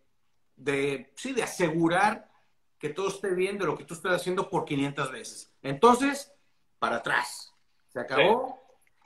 de, 0.55 1.11
sí, 1.15 1.33
de 1.33 1.41
asegurar 1.41 2.29
que 2.77 2.89
todo 2.89 3.07
esté 3.07 3.33
bien 3.33 3.57
de 3.57 3.65
lo 3.65 3.75
que 3.75 3.85
tú 3.85 3.95
estás 3.95 4.13
haciendo 4.13 4.49
por 4.49 4.65
500 4.65 5.11
veces. 5.11 5.51
Entonces, 5.63 6.31
para 6.77 6.97
atrás. 6.97 7.53
Se 7.89 7.99
acabó. 7.99 8.59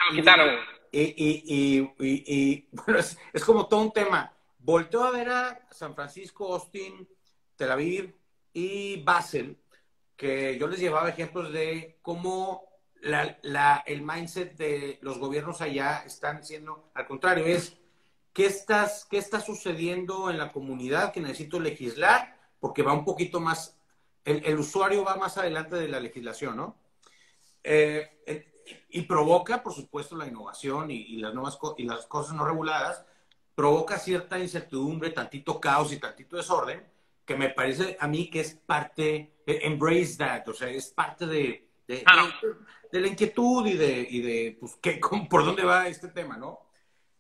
Sí. 0.10 0.18
quitaron. 0.18 0.75
Y, 0.92 1.02
y, 1.02 1.94
y, 2.00 2.68
bueno, 2.72 3.00
es, 3.00 3.18
es, 3.34 3.44
como 3.44 3.68
todo 3.68 3.82
un 3.82 3.92
tema. 3.92 4.32
Volteo 4.60 5.04
a 5.04 5.12
ver 5.12 5.30
a 5.30 5.68
San 5.72 5.94
Francisco, 5.94 6.54
Austin, 6.54 7.08
Tel 7.56 7.72
Aviv 7.72 8.16
y 8.54 9.04
Basel, 9.04 9.58
que 10.16 10.58
yo 10.58 10.68
les 10.68 10.80
llevaba 10.80 11.10
ejemplos 11.10 11.52
de 11.52 12.00
cómo 12.02 12.64
la, 13.02 13.84
el 13.86 14.02
mindset 14.02 14.56
de 14.58 14.98
los 15.02 15.20
gobiernos 15.20 15.62
allá 15.62 16.04
están 16.06 16.44
siendo, 16.44 16.90
al 16.94 17.06
contrario, 17.06 17.46
es 17.46 17.78
¿qué, 18.34 18.46
estás, 18.46 19.06
qué 19.10 19.18
está 19.18 19.40
sucediendo 19.40 20.30
en 20.30 20.38
la 20.38 20.52
comunidad 20.52 21.14
que 21.14 21.22
necesito 21.22 21.60
legislar? 21.60 22.38
Porque 22.60 22.82
va 22.82 22.94
un 22.94 23.06
poquito 23.06 23.40
más, 23.40 23.78
el, 24.24 24.58
usuario 24.58 25.04
va 25.04 25.18
más 25.18 25.38
adelante 25.38 25.76
de 25.76 25.88
la 25.88 26.00
legislación, 26.00 26.58
¿no? 26.58 26.78
Eh, 27.64 28.10
y 28.90 29.02
provoca, 29.04 29.62
por 29.62 29.74
supuesto, 29.74 30.16
la 30.16 30.28
innovación 30.28 30.92
y, 30.92 31.18
las 31.18 31.34
nuevas 31.34 31.58
y 31.78 31.84
las 31.84 32.06
cosas 32.06 32.36
no 32.36 32.46
reguladas, 32.46 33.06
provoca 33.54 33.98
cierta 33.98 34.40
incertidumbre, 34.40 35.12
tantito 35.12 35.60
caos 35.60 35.92
y 35.92 35.98
tantito 35.98 36.36
desorden, 36.38 36.86
que 37.26 37.36
me 37.36 37.50
parece 37.50 37.98
a 38.00 38.08
mí 38.08 38.30
que 38.30 38.42
es 38.42 38.54
parte, 38.54 39.34
eh, 39.46 39.60
embrace 39.64 40.18
that, 40.18 40.48
o 40.48 40.54
sea, 40.54 40.70
es 40.70 40.88
parte 40.90 41.26
de, 41.26 41.70
de, 41.88 42.04
de 42.92 43.00
la 43.00 43.08
inquietud 43.08 43.66
y 43.66 43.74
de, 43.74 44.08
y 44.10 44.22
de 44.22 44.58
pues, 44.60 44.78
¿qué, 44.82 45.00
por 45.30 45.46
dónde 45.46 45.64
va 45.64 45.88
este 45.88 46.10
tema, 46.10 46.38
¿no? 46.38 46.60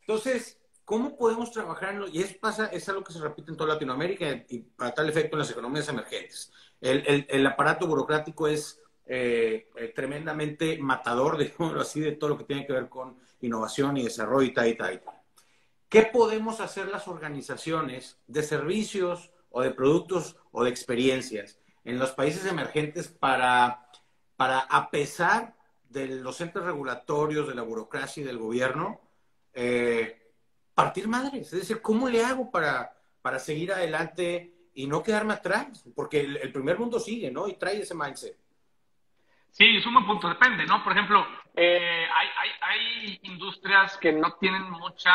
Entonces, 0.01 0.59
¿cómo 0.83 1.17
podemos 1.17 1.51
trabajar? 1.51 1.99
y 2.11 2.21
eso 2.21 2.35
pasa, 2.39 2.67
es 2.67 2.87
algo 2.89 3.03
que 3.03 3.13
se 3.13 3.19
repite 3.19 3.51
en 3.51 3.57
toda 3.57 3.73
Latinoamérica 3.73 4.45
y 4.49 4.59
para 4.59 4.93
tal 4.93 5.09
efecto 5.09 5.35
en 5.35 5.39
las 5.39 5.51
economías 5.51 5.87
emergentes. 5.89 6.51
El, 6.79 7.03
el, 7.07 7.25
el 7.29 7.47
aparato 7.47 7.87
burocrático 7.87 8.47
es 8.47 8.79
eh, 9.05 9.69
eh, 9.75 9.93
tremendamente 9.95 10.77
matador, 10.77 11.37
digámoslo 11.39 11.81
así, 11.81 11.99
de 11.99 12.13
todo 12.13 12.31
lo 12.31 12.37
que 12.37 12.45
tiene 12.45 12.65
que 12.65 12.73
ver 12.73 12.89
con 12.89 13.17
innovación 13.41 13.97
y 13.97 14.03
desarrollo 14.03 14.47
y 14.47 14.53
tal 14.53 14.67
y 14.67 14.75
tal 14.75 14.93
y 14.93 14.97
tal. 14.99 15.15
¿Qué 15.89 16.03
podemos 16.03 16.59
hacer 16.61 16.87
las 16.87 17.07
organizaciones 17.07 18.17
de 18.27 18.43
servicios 18.43 19.31
o 19.49 19.61
de 19.61 19.71
productos 19.71 20.35
o 20.51 20.63
de 20.63 20.69
experiencias 20.69 21.59
en 21.83 21.99
los 21.99 22.11
países 22.11 22.45
emergentes 22.45 23.07
para, 23.07 23.87
para 24.35 24.59
a 24.59 24.89
pesar 24.89 25.55
de 25.89 26.07
los 26.07 26.35
centros 26.35 26.65
regulatorios, 26.65 27.47
de 27.47 27.55
la 27.55 27.61
burocracia 27.61 28.21
y 28.21 28.25
del 28.25 28.37
gobierno, 28.37 28.99
eh, 29.53 30.33
partir 30.73 31.07
madres. 31.07 31.53
Es 31.53 31.59
decir, 31.59 31.81
¿cómo 31.81 32.09
le 32.09 32.23
hago 32.23 32.51
para, 32.51 32.93
para 33.21 33.39
seguir 33.39 33.71
adelante 33.71 34.69
y 34.73 34.87
no 34.87 35.01
quedarme 35.01 35.33
atrás? 35.33 35.85
Porque 35.95 36.19
el, 36.19 36.51
primer 36.51 36.77
mundo 36.77 36.99
sigue, 36.99 37.31
¿no? 37.31 37.47
Y 37.47 37.53
trae 37.53 37.81
ese 37.81 37.95
mindset. 37.95 38.37
Sí, 39.55 39.77
es 39.77 39.85
un 39.85 39.93
buen 39.93 40.05
punto, 40.05 40.27
depende, 40.27 40.65
¿no? 40.65 40.83
Por 40.83 40.91
ejemplo, 40.91 41.25
eh, 41.55 42.05
hay, 42.13 42.27
hay, 42.37 42.49
hay, 42.59 43.19
industrias 43.23 43.97
que 43.99 44.11
no 44.11 44.33
tienen 44.33 44.69
mucha 44.69 45.13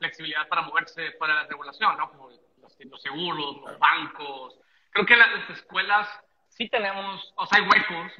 flexibilidad 0.00 0.48
para 0.48 0.62
moverse 0.62 1.12
fuera 1.12 1.34
de 1.34 1.42
la 1.42 1.48
regulación, 1.48 1.96
¿no? 1.96 2.10
Como 2.10 2.28
los, 2.28 2.76
los 2.90 3.00
seguros, 3.00 3.58
los 3.64 3.78
bancos. 3.78 4.58
Creo 4.90 5.06
que 5.06 5.14
las 5.14 5.48
escuelas 5.50 6.08
sí 6.48 6.68
tenemos, 6.68 7.32
o 7.36 7.46
sea, 7.46 7.60
hay 7.60 7.68
huecos 7.68 8.12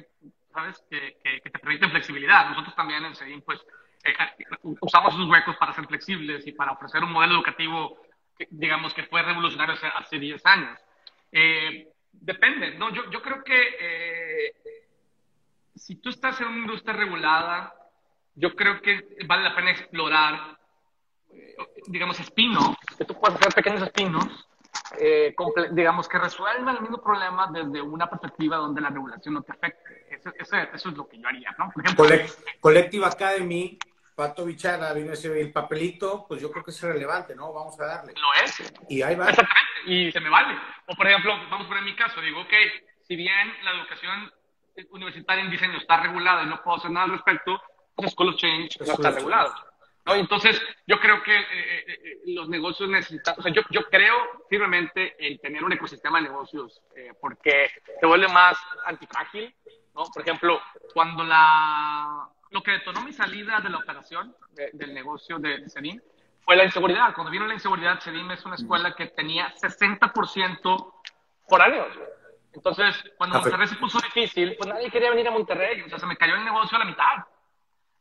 ¿sabes? 0.53 0.81
Que, 0.89 1.17
que, 1.21 1.49
te 1.49 1.59
permiten 1.59 1.91
flexibilidad. 1.91 2.47
Nosotros 2.47 2.73
también 2.77 3.03
en 3.03 3.13
CEDIN, 3.13 3.41
pues, 3.41 3.59
eh, 4.05 4.13
usamos 4.79 5.13
esos 5.13 5.27
huecos 5.27 5.57
para 5.57 5.73
ser 5.73 5.87
flexibles 5.87 6.47
y 6.47 6.53
para 6.53 6.71
ofrecer 6.71 7.03
un 7.03 7.11
modelo 7.11 7.35
educativo 7.35 7.99
digamos 8.49 8.93
que 8.93 9.03
fue 9.03 9.23
revolucionario 9.23 9.75
hace, 9.95 10.19
10 10.19 10.45
años. 10.45 10.79
Eh, 11.33 11.89
depende, 12.13 12.75
¿no? 12.75 12.93
Yo, 12.93 13.09
yo 13.09 13.21
creo 13.21 13.43
que 13.43 13.75
eh, 13.77 14.53
si 15.77 15.95
tú 15.95 16.09
estás 16.09 16.39
en 16.41 16.47
una 16.47 16.57
industria 16.57 16.93
regulada, 16.93 17.73
yo 18.35 18.55
creo 18.55 18.81
que 18.81 19.17
vale 19.25 19.43
la 19.43 19.55
pena 19.55 19.71
explorar, 19.71 20.57
eh, 21.31 21.55
digamos, 21.87 22.19
espinos, 22.19 22.75
que 22.97 23.05
tú 23.05 23.19
puedes 23.19 23.37
hacer 23.37 23.53
pequeños 23.53 23.81
espinos, 23.81 24.47
eh, 24.99 25.35
digamos, 25.71 26.07
que 26.07 26.19
resuelvan 26.19 26.75
el 26.75 26.81
mismo 26.81 27.01
problema 27.01 27.49
desde 27.51 27.81
una 27.81 28.09
perspectiva 28.09 28.57
donde 28.57 28.81
la 28.81 28.89
regulación 28.89 29.33
no 29.33 29.41
te 29.41 29.51
afecte. 29.51 30.07
Eso, 30.09 30.31
eso, 30.37 30.57
es 30.57 30.97
lo 30.97 31.07
que 31.07 31.19
yo 31.19 31.27
haría, 31.27 31.55
¿no? 31.57 31.69
Por 31.71 31.83
ejemplo, 31.83 32.05
Collective 32.59 33.05
Academy, 33.05 33.77
Pato 34.15 34.45
Bichara, 34.45 34.93
vino 34.93 35.13
ese 35.13 35.39
el 35.39 35.51
papelito, 35.51 36.25
pues 36.27 36.41
yo 36.41 36.51
creo 36.51 36.63
que 36.63 36.71
es 36.71 36.81
relevante, 36.81 37.35
¿no? 37.35 37.53
Vamos 37.53 37.79
a 37.79 37.85
darle. 37.85 38.13
Lo 38.13 38.43
es. 38.43 38.73
Y 38.89 39.01
ahí 39.01 39.15
va. 39.15 39.29
Exactamente, 39.29 39.71
y 39.85 40.11
se 40.11 40.19
me 40.19 40.29
vale. 40.29 40.57
O 40.87 40.95
por 40.95 41.07
ejemplo, 41.07 41.33
vamos 41.49 41.65
a 41.65 41.69
poner 41.69 41.83
mi 41.83 41.95
caso, 41.95 42.21
digo, 42.21 42.41
ok, 42.41 42.53
si 43.07 43.15
bien 43.15 43.53
la 43.63 43.71
educación 43.71 44.31
universitaria 44.91 45.43
en 45.43 45.51
diseño 45.51 45.77
está 45.77 45.97
regulada 45.97 46.43
y 46.43 46.47
no 46.47 46.61
puedo 46.63 46.77
hacer 46.77 46.91
nada 46.91 47.05
al 47.05 47.11
respecto, 47.13 47.61
pues 47.95 48.11
School 48.11 48.29
of 48.29 48.35
Change 48.35 48.77
no 48.85 48.93
está 48.93 49.11
regulado. 49.11 49.53
¿no? 50.05 50.15
Entonces, 50.15 50.61
yo 50.85 50.99
creo 50.99 51.21
que 51.21 51.35
eh, 51.35 51.45
eh, 51.51 51.85
eh, 51.87 52.21
los 52.27 52.47
negocios 52.47 52.89
necesitan, 52.89 53.35
o 53.37 53.41
sea, 53.41 53.51
yo, 53.51 53.61
yo 53.69 53.83
creo 53.89 54.15
firmemente 54.49 55.15
en 55.19 55.37
tener 55.39 55.63
un 55.63 55.73
ecosistema 55.73 56.19
de 56.19 56.29
negocios 56.29 56.81
porque 57.19 57.69
te 57.99 58.07
vuelve 58.07 58.27
más 58.27 58.57
antifrágil, 58.85 59.53
¿no? 59.93 60.05
Por 60.13 60.21
ejemplo, 60.21 60.61
cuando 60.93 61.23
la, 61.23 62.29
lo 62.51 62.63
que 62.63 62.71
detonó 62.71 63.01
mi 63.01 63.13
salida 63.13 63.59
de 63.59 63.69
la 63.69 63.77
operación 63.77 64.35
del 64.73 64.93
negocio 64.93 65.39
de, 65.39 65.59
de 65.59 66.01
fue 66.47 66.55
la 66.55 66.63
inseguridad. 66.63 67.13
Cuando 67.13 67.29
vino 67.29 67.45
la 67.45 67.55
inseguridad, 67.55 67.99
CEDIM 67.99 68.31
es 68.31 68.45
una 68.45 68.55
escuela 68.55 68.95
que 68.95 69.07
tenía 69.07 69.53
60% 69.55 70.93
por 71.49 71.61
años. 71.61 71.87
Entonces, 72.57 73.03
cuando 73.17 73.39
Monterrey 73.39 73.67
se 73.67 73.75
puso 73.75 73.99
difícil, 73.99 74.55
pues 74.57 74.67
nadie 74.67 74.89
quería 74.89 75.11
venir 75.11 75.27
a 75.27 75.31
Monterrey. 75.31 75.79
O 75.83 75.89
sea, 75.89 75.99
se 75.99 76.07
me 76.07 76.17
cayó 76.17 76.35
el 76.35 76.43
negocio 76.43 76.75
a 76.75 76.79
la 76.79 76.85
mitad, 76.85 77.23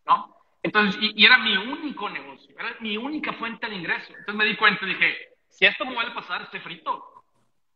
¿no? 0.06 0.34
Entonces, 0.62 0.98
y, 1.00 1.24
era 1.24 1.36
mi 1.36 1.58
único 1.58 2.08
negocio, 2.08 2.56
era 2.58 2.74
mi 2.80 2.96
única 2.96 3.34
fuente 3.34 3.68
de 3.68 3.74
ingreso. 3.74 4.08
Entonces 4.08 4.34
me 4.34 4.46
di 4.46 4.56
cuenta 4.56 4.84
y 4.86 4.88
dije, 4.88 5.36
si 5.50 5.66
esto 5.66 5.84
me 5.84 5.94
vuelve 5.94 6.12
a 6.12 6.14
pasar, 6.14 6.42
estoy 6.42 6.60
frito. 6.60 7.22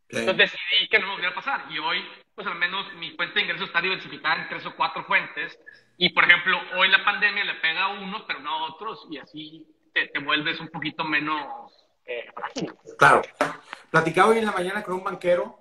Entonces 0.09 0.51
decidí 0.51 0.89
que 0.89 0.99
no 0.99 1.07
me 1.07 1.13
volviera 1.13 1.33
a 1.33 1.35
pasar. 1.35 1.67
Y 1.71 1.79
hoy, 1.79 2.03
pues 2.35 2.47
al 2.47 2.57
menos 2.57 2.91
mi 2.95 3.11
fuente 3.11 3.35
de 3.35 3.43
ingreso 3.43 3.65
está 3.65 3.83
diversificada 3.83 4.43
en 4.43 4.49
tres 4.49 4.65
o 4.65 4.75
cuatro 4.75 5.05
fuentes. 5.05 5.59
Y 5.99 6.09
por 6.09 6.25
ejemplo, 6.25 6.59
hoy 6.77 6.89
la 6.89 7.05
pandemia 7.05 7.45
le 7.45 7.55
pega 7.57 7.83
a 7.83 7.89
unos, 7.89 8.23
pero 8.23 8.41
no 8.41 8.51
a 8.51 8.63
otros. 8.71 9.07
Y 9.11 9.19
así 9.19 9.67
te, 9.93 10.09
te 10.09 10.19
vuelves 10.19 10.59
un 10.61 10.69
poquito 10.69 11.05
menos 11.05 11.47
eh. 12.07 12.27
Claro. 12.99 13.23
Platicaba 13.91 14.31
hoy 14.31 14.39
en 14.39 14.47
la 14.47 14.53
mañana 14.53 14.83
con 14.83 14.95
un 14.95 15.05
banquero 15.05 15.60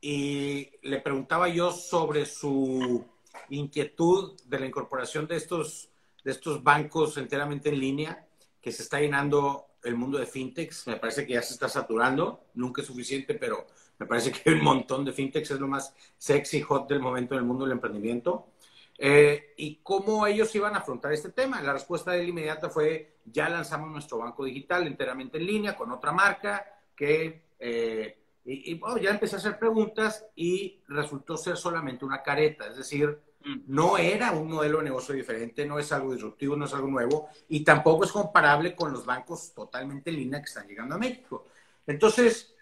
y 0.00 0.70
le 0.82 1.00
preguntaba 1.00 1.48
yo 1.48 1.72
sobre 1.72 2.26
su 2.26 3.04
inquietud 3.50 4.40
de 4.44 4.60
la 4.60 4.66
incorporación 4.66 5.26
de 5.26 5.36
estos, 5.36 5.90
de 6.24 6.30
estos 6.30 6.62
bancos 6.62 7.16
enteramente 7.16 7.68
en 7.68 7.80
línea, 7.80 8.26
que 8.60 8.72
se 8.72 8.82
está 8.82 9.00
llenando 9.00 9.66
el 9.82 9.94
mundo 9.94 10.18
de 10.18 10.26
fintechs. 10.26 10.86
Me 10.86 10.96
parece 10.96 11.26
que 11.26 11.34
ya 11.34 11.42
se 11.42 11.54
está 11.54 11.68
saturando, 11.68 12.44
nunca 12.54 12.82
es 12.82 12.86
suficiente, 12.86 13.34
pero 13.34 13.66
me 13.98 14.06
parece 14.06 14.32
que 14.32 14.50
hay 14.50 14.56
un 14.56 14.64
montón 14.64 15.04
de 15.04 15.12
fintechs, 15.12 15.50
es 15.50 15.60
lo 15.60 15.68
más 15.68 15.94
sexy, 16.16 16.60
hot 16.62 16.88
del 16.88 17.00
momento 17.00 17.34
en 17.34 17.40
el 17.40 17.46
mundo 17.46 17.64
del 17.64 17.72
emprendimiento. 17.72 18.52
Eh, 19.00 19.54
y 19.56 19.76
cómo 19.76 20.26
ellos 20.26 20.52
iban 20.56 20.74
a 20.74 20.78
afrontar 20.78 21.12
este 21.12 21.30
tema. 21.30 21.62
La 21.62 21.72
respuesta 21.72 22.12
de 22.12 22.20
él 22.20 22.30
inmediata 22.30 22.68
fue, 22.68 23.18
ya 23.24 23.48
lanzamos 23.48 23.90
nuestro 23.90 24.18
banco 24.18 24.44
digital 24.44 24.86
enteramente 24.86 25.38
en 25.38 25.46
línea 25.46 25.76
con 25.76 25.92
otra 25.92 26.10
marca 26.10 26.66
que 26.96 27.44
eh, 27.60 28.17
y, 28.50 28.74
bueno, 28.74 28.96
ya 28.96 29.10
empecé 29.10 29.36
a 29.36 29.38
hacer 29.38 29.58
preguntas 29.58 30.24
y 30.34 30.80
resultó 30.88 31.36
ser 31.36 31.58
solamente 31.58 32.06
una 32.06 32.22
careta, 32.22 32.66
es 32.66 32.78
decir, 32.78 33.20
mm. 33.44 33.56
no 33.66 33.98
era 33.98 34.32
un 34.32 34.50
modelo 34.50 34.78
de 34.78 34.84
negocio 34.84 35.14
diferente, 35.14 35.66
no 35.66 35.78
es 35.78 35.92
algo 35.92 36.14
disruptivo, 36.14 36.56
no 36.56 36.64
es 36.64 36.72
algo 36.72 36.88
nuevo 36.88 37.28
y 37.50 37.62
tampoco 37.62 38.04
es 38.04 38.12
comparable 38.12 38.74
con 38.74 38.90
los 38.90 39.04
bancos 39.04 39.52
totalmente 39.52 40.08
en 40.08 40.16
línea 40.16 40.40
que 40.40 40.46
están 40.46 40.66
llegando 40.66 40.94
a 40.94 40.98
México. 40.98 41.44
Entonces, 41.86 42.54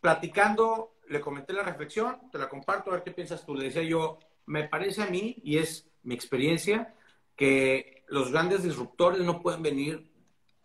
platicando, 0.00 0.94
le 1.08 1.20
comenté 1.20 1.52
la 1.52 1.62
reflexión, 1.62 2.30
te 2.32 2.38
la 2.38 2.48
comparto, 2.48 2.90
a 2.90 2.94
ver 2.94 3.02
qué 3.02 3.10
piensas 3.10 3.44
tú. 3.44 3.54
Le 3.54 3.64
decía 3.64 3.82
yo, 3.82 4.18
me 4.46 4.66
parece 4.66 5.02
a 5.02 5.06
mí, 5.06 5.36
y 5.44 5.58
es 5.58 5.86
mi 6.04 6.14
experiencia, 6.14 6.94
que 7.36 8.04
los 8.08 8.32
grandes 8.32 8.62
disruptores 8.62 9.20
no 9.20 9.42
pueden 9.42 9.62
venir 9.62 10.10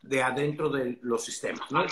de 0.02 0.24
adentro 0.24 0.70
de 0.70 1.00
los 1.02 1.26
sistemas. 1.26 1.70
¿no? 1.70 1.86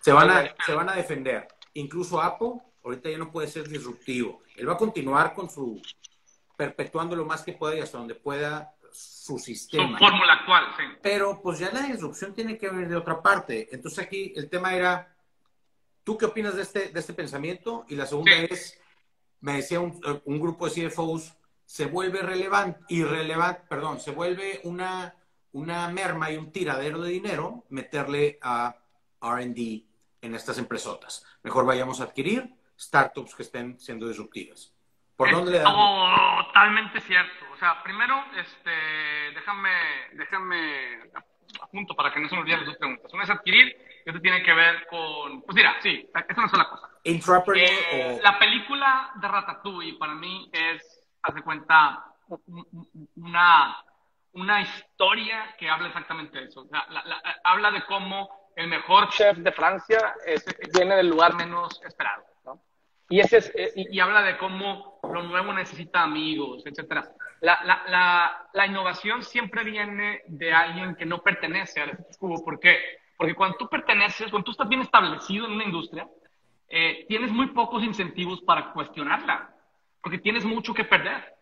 Se, 0.00 0.12
van 0.12 0.30
a, 0.30 0.54
se 0.66 0.74
van 0.74 0.88
a 0.88 0.96
defender 0.96 1.46
incluso 1.74 2.20
Apple 2.20 2.60
ahorita 2.84 3.10
ya 3.10 3.18
no 3.18 3.30
puede 3.30 3.48
ser 3.48 3.68
disruptivo. 3.68 4.42
Él 4.56 4.68
va 4.68 4.74
a 4.74 4.78
continuar 4.78 5.34
con 5.34 5.50
su, 5.50 5.80
perpetuando 6.56 7.16
lo 7.16 7.24
más 7.24 7.42
que 7.42 7.52
pueda 7.52 7.76
y 7.76 7.80
hasta 7.80 7.98
donde 7.98 8.14
pueda 8.14 8.74
su 8.92 9.38
sistema. 9.38 9.98
Su 9.98 10.04
fórmula 10.04 10.34
actual, 10.34 10.64
sí. 10.76 10.84
Pero 11.02 11.40
pues 11.42 11.58
ya 11.58 11.72
la 11.72 11.82
disrupción 11.82 12.34
tiene 12.34 12.56
que 12.58 12.68
venir 12.68 12.88
de 12.88 12.96
otra 12.96 13.20
parte. 13.20 13.68
Entonces 13.72 14.04
aquí 14.04 14.32
el 14.36 14.48
tema 14.48 14.74
era, 14.74 15.16
¿tú 16.04 16.16
qué 16.16 16.26
opinas 16.26 16.54
de 16.54 16.62
este, 16.62 16.88
de 16.90 17.00
este 17.00 17.14
pensamiento? 17.14 17.84
Y 17.88 17.96
la 17.96 18.06
segunda 18.06 18.32
es, 18.36 18.78
me 19.40 19.54
decía 19.54 19.80
un, 19.80 20.00
un, 20.24 20.40
grupo 20.40 20.68
de 20.68 20.88
CFOs, 20.88 21.34
se 21.64 21.86
vuelve 21.86 22.20
relevante, 22.20 22.80
irrelevante, 22.88 23.62
perdón, 23.68 23.98
se 23.98 24.12
vuelve 24.12 24.60
una, 24.64 25.16
una 25.52 25.88
merma 25.88 26.30
y 26.30 26.36
un 26.36 26.52
tiradero 26.52 27.00
de 27.00 27.10
dinero 27.10 27.64
meterle 27.70 28.38
a 28.42 28.76
R&D 29.20 29.86
en 30.24 30.34
estas 30.34 30.58
empresotas. 30.58 31.24
Mejor 31.42 31.66
vayamos 31.66 32.00
a 32.00 32.04
adquirir 32.04 32.48
startups 32.78 33.34
que 33.34 33.42
estén 33.42 33.78
siendo 33.78 34.08
disruptivas. 34.08 34.72
¿Por 35.16 35.30
dónde 35.30 35.52
le 35.52 35.58
damos? 35.60 36.46
Totalmente 36.46 37.00
cierto. 37.00 37.44
O 37.52 37.56
sea, 37.56 37.82
primero, 37.82 38.24
este, 38.36 38.70
déjame, 39.34 39.70
déjame 40.14 41.10
apunto 41.62 41.94
para 41.94 42.12
que 42.12 42.20
no 42.20 42.28
se 42.28 42.34
me 42.34 42.40
olviden 42.40 42.60
las 42.60 42.68
dos 42.68 42.76
preguntas. 42.78 43.12
Una 43.14 43.24
es 43.24 43.30
adquirir 43.30 43.76
y 44.04 44.10
otra 44.10 44.20
tiene 44.20 44.42
que 44.42 44.52
ver 44.52 44.86
con, 44.88 45.42
pues 45.42 45.54
mira, 45.54 45.76
sí, 45.80 46.10
es 46.28 46.38
una 46.38 46.48
sola 46.48 46.68
cosa. 46.68 46.88
Eh, 47.04 48.20
la 48.22 48.38
película 48.38 49.12
de 49.16 49.28
Ratatouille 49.28 49.98
para 49.98 50.14
mí 50.14 50.50
es, 50.52 51.06
haz 51.22 51.34
de 51.34 51.42
cuenta, 51.42 52.04
una, 53.16 53.76
una 54.32 54.60
historia 54.62 55.54
que 55.58 55.68
habla 55.70 55.88
exactamente 55.88 56.38
de 56.38 56.46
eso. 56.46 56.62
O 56.62 56.68
sea, 56.68 56.86
habla 57.44 57.70
de 57.70 57.84
cómo 57.84 58.43
el 58.56 58.68
mejor 58.68 59.08
chef 59.08 59.38
de 59.38 59.52
Francia 59.52 60.14
es, 60.24 60.44
viene 60.72 60.96
del 60.96 61.08
lugar 61.08 61.34
menos 61.34 61.80
esperado, 61.84 62.24
¿no? 62.44 62.60
Y, 63.08 63.20
ese 63.20 63.38
es, 63.38 63.52
eh, 63.54 63.72
y, 63.74 64.00
habla 64.00 64.22
de 64.22 64.38
cómo 64.38 65.00
lo 65.02 65.22
nuevo 65.22 65.52
necesita 65.52 66.02
amigos, 66.02 66.64
etc. 66.66 67.04
La, 67.40 67.62
la, 67.64 67.82
la, 67.88 68.48
la, 68.52 68.66
innovación 68.66 69.22
siempre 69.22 69.64
viene 69.64 70.22
de 70.26 70.52
alguien 70.52 70.94
que 70.94 71.04
no 71.04 71.22
pertenece 71.22 71.80
al 71.80 71.90
status 71.90 72.16
quo. 72.16 72.44
¿Por 72.44 72.60
qué? 72.60 72.78
Porque 73.16 73.34
cuando 73.34 73.56
tú 73.56 73.68
perteneces, 73.68 74.30
cuando 74.30 74.44
tú 74.44 74.50
estás 74.52 74.68
bien 74.68 74.80
establecido 74.80 75.46
en 75.46 75.52
una 75.52 75.64
industria, 75.64 76.08
eh, 76.68 77.04
tienes 77.08 77.30
muy 77.30 77.48
pocos 77.48 77.82
incentivos 77.82 78.40
para 78.42 78.72
cuestionarla, 78.72 79.50
porque 80.02 80.18
tienes 80.18 80.44
mucho 80.44 80.74
que 80.74 80.84
perder, 80.84 81.34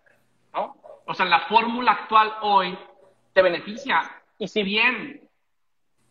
¿no? 0.52 0.76
O 1.06 1.14
sea, 1.14 1.26
la 1.26 1.40
fórmula 1.40 1.92
actual 1.92 2.34
hoy 2.42 2.78
te 3.32 3.42
beneficia. 3.42 4.10
Y 4.38 4.48
si 4.48 4.62
bien 4.62 5.21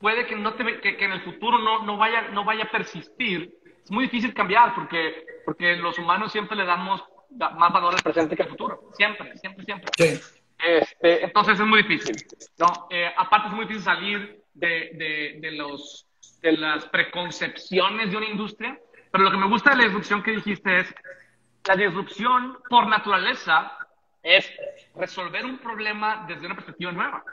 puede 0.02 0.26
que, 0.26 0.36
no 0.36 0.54
te, 0.56 0.82
que, 0.82 1.06
en 1.06 1.12
el 1.12 1.22
futuro 1.22 1.60
no, 1.60 1.84
no, 1.84 1.98
vaya, 1.98 2.30
no 2.30 2.44
vaya 2.44 2.64
a 2.64 2.72
persistir. 2.72 3.54
Es 3.84 3.92
muy 3.92 4.06
difícil 4.06 4.34
cambiar 4.34 4.76
porque, 4.76 5.26
porque 5.46 5.76
los 5.78 5.98
humanos 5.98 6.32
siempre 6.32 6.58
le 6.58 6.66
damos 6.66 7.04
más 7.30 7.72
valor 7.72 7.96
al 7.96 8.02
presente 8.02 8.36
que 8.36 8.44
al 8.44 8.50
futuro. 8.50 8.90
Siempre, 8.94 9.38
siempre, 9.38 9.64
siempre. 9.64 9.92
Este, 10.58 11.24
entonces 11.24 11.60
es 11.60 11.66
muy 11.66 11.84
difícil. 11.84 12.16
¿no? 12.60 12.88
Eh, 12.90 13.10
aparte 13.16 13.48
es 13.48 13.54
muy 13.54 13.66
difícil 13.66 13.84
salir 13.84 14.44
de, 14.54 14.92
de, 14.94 15.40
de, 15.40 15.52
los, 15.52 16.08
de 16.42 16.52
las 16.54 16.86
preconcepciones 16.88 18.12
de 18.12 18.18
una 18.18 18.28
industria. 18.28 18.78
Pero 19.12 19.24
lo 19.24 19.32
que 19.32 19.38
me 19.38 19.48
gusta 19.48 19.72
de 19.72 19.78
la 19.78 19.84
disrupción 19.84 20.24
que 20.24 20.32
dijiste 20.32 20.80
es, 20.80 20.96
la 21.68 21.76
disrupción 21.76 22.58
por 22.70 22.88
naturaleza 22.88 23.78
es 24.24 24.52
resolver 24.96 25.46
un 25.46 25.58
problema 25.60 26.26
desde 26.28 26.46
una 26.46 26.56
perspectiva 26.56 26.92
nueva. 26.92 27.24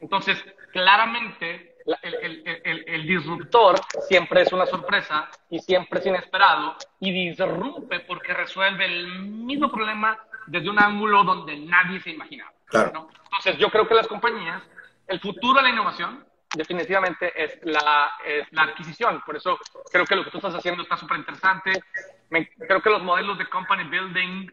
Entonces, 0.00 0.42
claramente, 0.72 1.74
el, 2.02 2.42
el, 2.64 2.84
el, 2.86 3.06
disruptor 3.06 3.80
siempre 4.08 4.42
es 4.42 4.52
una 4.52 4.66
sorpresa 4.66 5.28
y 5.50 5.58
siempre 5.58 6.00
es 6.00 6.06
inesperado 6.06 6.76
y 7.00 7.12
disrumpe 7.12 8.00
porque 8.00 8.34
resuelve 8.34 8.84
el 8.84 9.22
mismo 9.22 9.70
problema 9.70 10.18
desde 10.46 10.68
un 10.68 10.78
ángulo 10.78 11.24
donde 11.24 11.56
nadie 11.56 12.00
se 12.00 12.10
imaginaba. 12.10 12.52
Entonces, 12.72 13.58
yo 13.58 13.70
creo 13.70 13.86
que 13.86 13.94
las 13.94 14.06
compañías, 14.06 14.62
el 15.06 15.20
futuro 15.20 15.54
de 15.54 15.62
la 15.62 15.70
innovación 15.70 16.24
definitivamente 16.54 17.32
es 17.36 17.58
la, 17.62 18.12
es 18.24 18.46
la 18.52 18.62
adquisición. 18.62 19.22
Por 19.24 19.36
eso 19.36 19.58
creo 19.90 20.04
que 20.04 20.16
lo 20.16 20.24
que 20.24 20.30
tú 20.30 20.38
estás 20.38 20.54
haciendo 20.54 20.82
está 20.82 20.96
súper 20.96 21.18
interesante. 21.18 21.72
Creo 22.30 22.82
que 22.82 22.90
los 22.90 23.02
modelos 23.02 23.38
de 23.38 23.48
company 23.48 23.84
building 23.84 24.50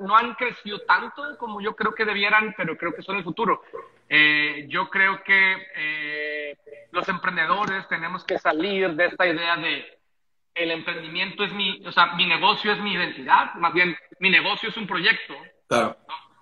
no 0.00 0.16
han 0.16 0.34
crecido 0.34 0.80
tanto 0.80 1.36
como 1.38 1.60
yo 1.60 1.74
creo 1.74 1.94
que 1.94 2.04
debieran, 2.04 2.54
pero 2.56 2.76
creo 2.76 2.94
que 2.94 3.02
son 3.02 3.16
el 3.16 3.24
futuro. 3.24 3.62
Eh, 4.08 4.66
yo 4.68 4.90
creo 4.90 5.22
que 5.22 5.66
eh, 5.76 6.56
los 6.92 7.08
emprendedores 7.08 7.88
tenemos 7.88 8.24
que 8.24 8.38
salir 8.38 8.94
de 8.94 9.06
esta 9.06 9.26
idea 9.26 9.56
de 9.56 9.98
el 10.54 10.70
emprendimiento 10.70 11.42
es 11.42 11.52
mi, 11.52 11.84
o 11.84 11.90
sea, 11.90 12.14
mi 12.14 12.26
negocio 12.26 12.72
es 12.72 12.80
mi 12.80 12.92
identidad, 12.92 13.54
más 13.54 13.72
bien 13.72 13.96
mi 14.20 14.30
negocio 14.30 14.68
es 14.68 14.76
un 14.76 14.86
proyecto. 14.86 15.34
Claro. 15.68 15.96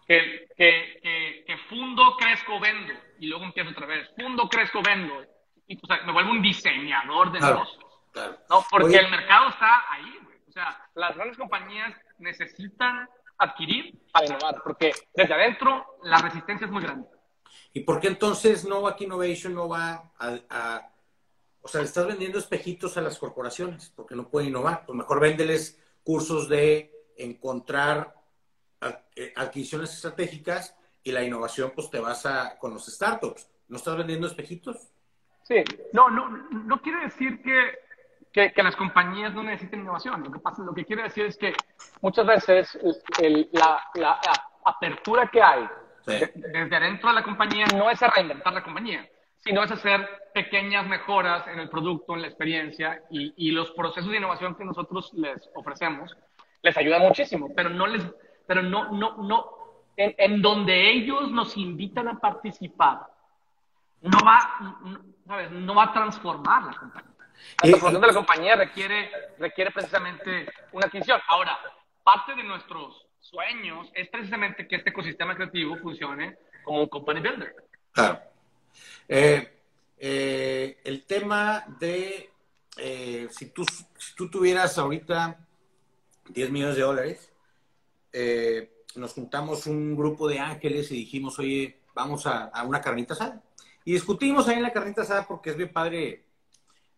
Que, 0.06 0.48
que, 0.56 1.44
que, 1.46 1.56
fundo, 1.68 2.16
crezco, 2.18 2.60
vendo. 2.60 2.92
Y 3.18 3.28
luego 3.28 3.44
empiezo 3.44 3.70
otra 3.70 3.86
vez. 3.86 4.10
Fundo, 4.20 4.48
crezco, 4.48 4.82
vendo. 4.82 5.24
Y 5.66 5.78
o 5.82 5.86
sea, 5.86 6.02
me 6.04 6.12
vuelvo 6.12 6.32
un 6.32 6.42
diseñador 6.42 7.32
de 7.32 7.40
negocios. 7.40 7.86
Claro. 8.12 8.36
No, 8.50 8.62
porque 8.68 8.96
el 8.96 9.10
mercado 9.10 9.48
está 9.48 9.90
ahí, 9.90 10.18
O 10.52 10.54
sea, 10.54 10.86
las 10.96 11.14
grandes 11.16 11.38
compañías 11.38 11.94
necesitan 12.18 13.08
adquirir 13.38 13.98
para 14.12 14.26
innovar, 14.26 14.60
porque 14.62 14.92
desde 15.14 15.32
adentro 15.32 15.96
la 16.02 16.18
resistencia 16.18 16.66
es 16.66 16.70
muy 16.70 16.82
grande. 16.82 17.08
¿Y 17.72 17.80
por 17.80 17.98
qué 17.98 18.08
entonces 18.08 18.66
Novak 18.66 19.00
Innovation 19.00 19.54
no 19.54 19.66
va 19.66 20.12
a, 20.18 20.90
o 21.62 21.68
sea, 21.68 21.80
le 21.80 21.86
estás 21.86 22.06
vendiendo 22.06 22.38
espejitos 22.38 22.98
a 22.98 23.00
las 23.00 23.18
corporaciones 23.18 23.90
porque 23.96 24.14
no 24.14 24.28
pueden 24.28 24.50
innovar? 24.50 24.84
Pues 24.84 24.94
mejor 24.94 25.20
véndeles 25.20 25.82
cursos 26.04 26.50
de 26.50 26.92
encontrar 27.16 28.14
eh, 29.16 29.32
adquisiciones 29.34 29.94
estratégicas 29.94 30.76
y 31.02 31.12
la 31.12 31.24
innovación, 31.24 31.72
pues 31.74 31.88
te 31.88 31.98
vas 31.98 32.26
a 32.26 32.58
con 32.58 32.74
los 32.74 32.84
startups. 32.84 33.48
¿No 33.68 33.78
estás 33.78 33.96
vendiendo 33.96 34.26
espejitos? 34.26 34.76
Sí, 35.44 35.64
no, 35.94 36.10
no, 36.10 36.28
no 36.28 36.82
quiere 36.82 37.04
decir 37.04 37.40
que, 37.40 37.78
que, 38.32 38.52
las 38.62 38.76
compañías 38.76 39.34
no 39.34 39.42
necesiten 39.42 39.80
innovación. 39.80 40.22
Lo 40.22 40.32
que 40.32 40.38
pasa, 40.38 40.62
lo 40.62 40.74
que 40.74 40.84
quiere 40.84 41.04
decir 41.04 41.26
es 41.26 41.36
que 41.36 41.52
muchas 42.00 42.26
veces 42.26 42.78
la, 43.52 43.80
la, 43.94 44.20
apertura 44.64 45.26
que 45.26 45.42
hay 45.42 45.68
desde 46.06 46.76
adentro 46.76 47.08
de 47.08 47.14
la 47.16 47.22
compañía 47.22 47.66
no 47.74 47.90
es 47.90 48.00
a 48.02 48.08
reinventar 48.08 48.52
la 48.52 48.62
compañía, 48.62 49.08
sino 49.40 49.62
es 49.64 49.72
hacer 49.72 50.08
pequeñas 50.32 50.86
mejoras 50.86 51.46
en 51.48 51.58
el 51.58 51.68
producto, 51.68 52.14
en 52.14 52.22
la 52.22 52.28
experiencia 52.28 53.02
y, 53.10 53.34
y 53.36 53.50
los 53.50 53.72
procesos 53.72 54.10
de 54.10 54.18
innovación 54.18 54.54
que 54.54 54.64
nosotros 54.64 55.12
les 55.14 55.48
ofrecemos 55.54 56.16
les 56.62 56.76
ayuda 56.76 57.00
muchísimo, 57.00 57.52
pero 57.54 57.68
no 57.68 57.86
les, 57.86 58.04
pero 58.46 58.62
no, 58.62 58.92
no, 58.92 59.16
no, 59.16 59.46
en, 59.96 60.14
en 60.16 60.40
donde 60.40 60.90
ellos 60.90 61.30
nos 61.30 61.56
invitan 61.56 62.08
a 62.08 62.18
participar, 62.18 63.00
no 64.00 64.18
va, 64.24 64.98
¿sabes? 65.26 65.50
No 65.50 65.74
va 65.74 65.84
a 65.84 65.92
transformar 65.92 66.64
la 66.64 66.74
compañía. 66.74 67.11
La 67.62 67.68
transformación 67.68 68.00
de 68.00 68.06
la 68.06 68.14
compañía 68.14 68.56
requiere, 68.56 69.10
requiere 69.38 69.70
precisamente 69.70 70.48
una 70.72 70.86
adquisición. 70.86 71.20
Ahora, 71.28 71.58
parte 72.02 72.34
de 72.34 72.42
nuestros 72.42 73.06
sueños 73.20 73.88
es 73.94 74.08
precisamente 74.08 74.66
que 74.66 74.76
este 74.76 74.90
ecosistema 74.90 75.34
creativo 75.34 75.76
funcione 75.76 76.36
como 76.64 76.82
un 76.82 76.88
company 76.88 77.20
builder. 77.20 77.54
Claro. 77.92 78.20
Eh, 79.08 79.62
eh, 79.98 80.80
el 80.84 81.04
tema 81.04 81.64
de 81.78 82.30
eh, 82.76 83.28
si, 83.30 83.50
tú, 83.50 83.64
si 83.64 84.14
tú 84.14 84.30
tuvieras 84.30 84.78
ahorita 84.78 85.38
10 86.28 86.50
millones 86.50 86.76
de 86.76 86.82
dólares, 86.82 87.32
nos 88.94 89.12
juntamos 89.14 89.66
un 89.66 89.96
grupo 89.96 90.28
de 90.28 90.38
ángeles 90.38 90.90
y 90.90 90.96
dijimos, 90.96 91.38
oye, 91.38 91.80
vamos 91.94 92.26
a, 92.26 92.50
una 92.64 92.80
carnita 92.80 93.14
asada. 93.14 93.42
Y 93.84 93.92
discutimos 93.92 94.48
ahí 94.48 94.56
en 94.56 94.62
la 94.62 94.72
carnita 94.72 95.02
asada 95.02 95.26
porque 95.26 95.50
es 95.50 95.56
bien 95.56 95.72
padre 95.72 96.24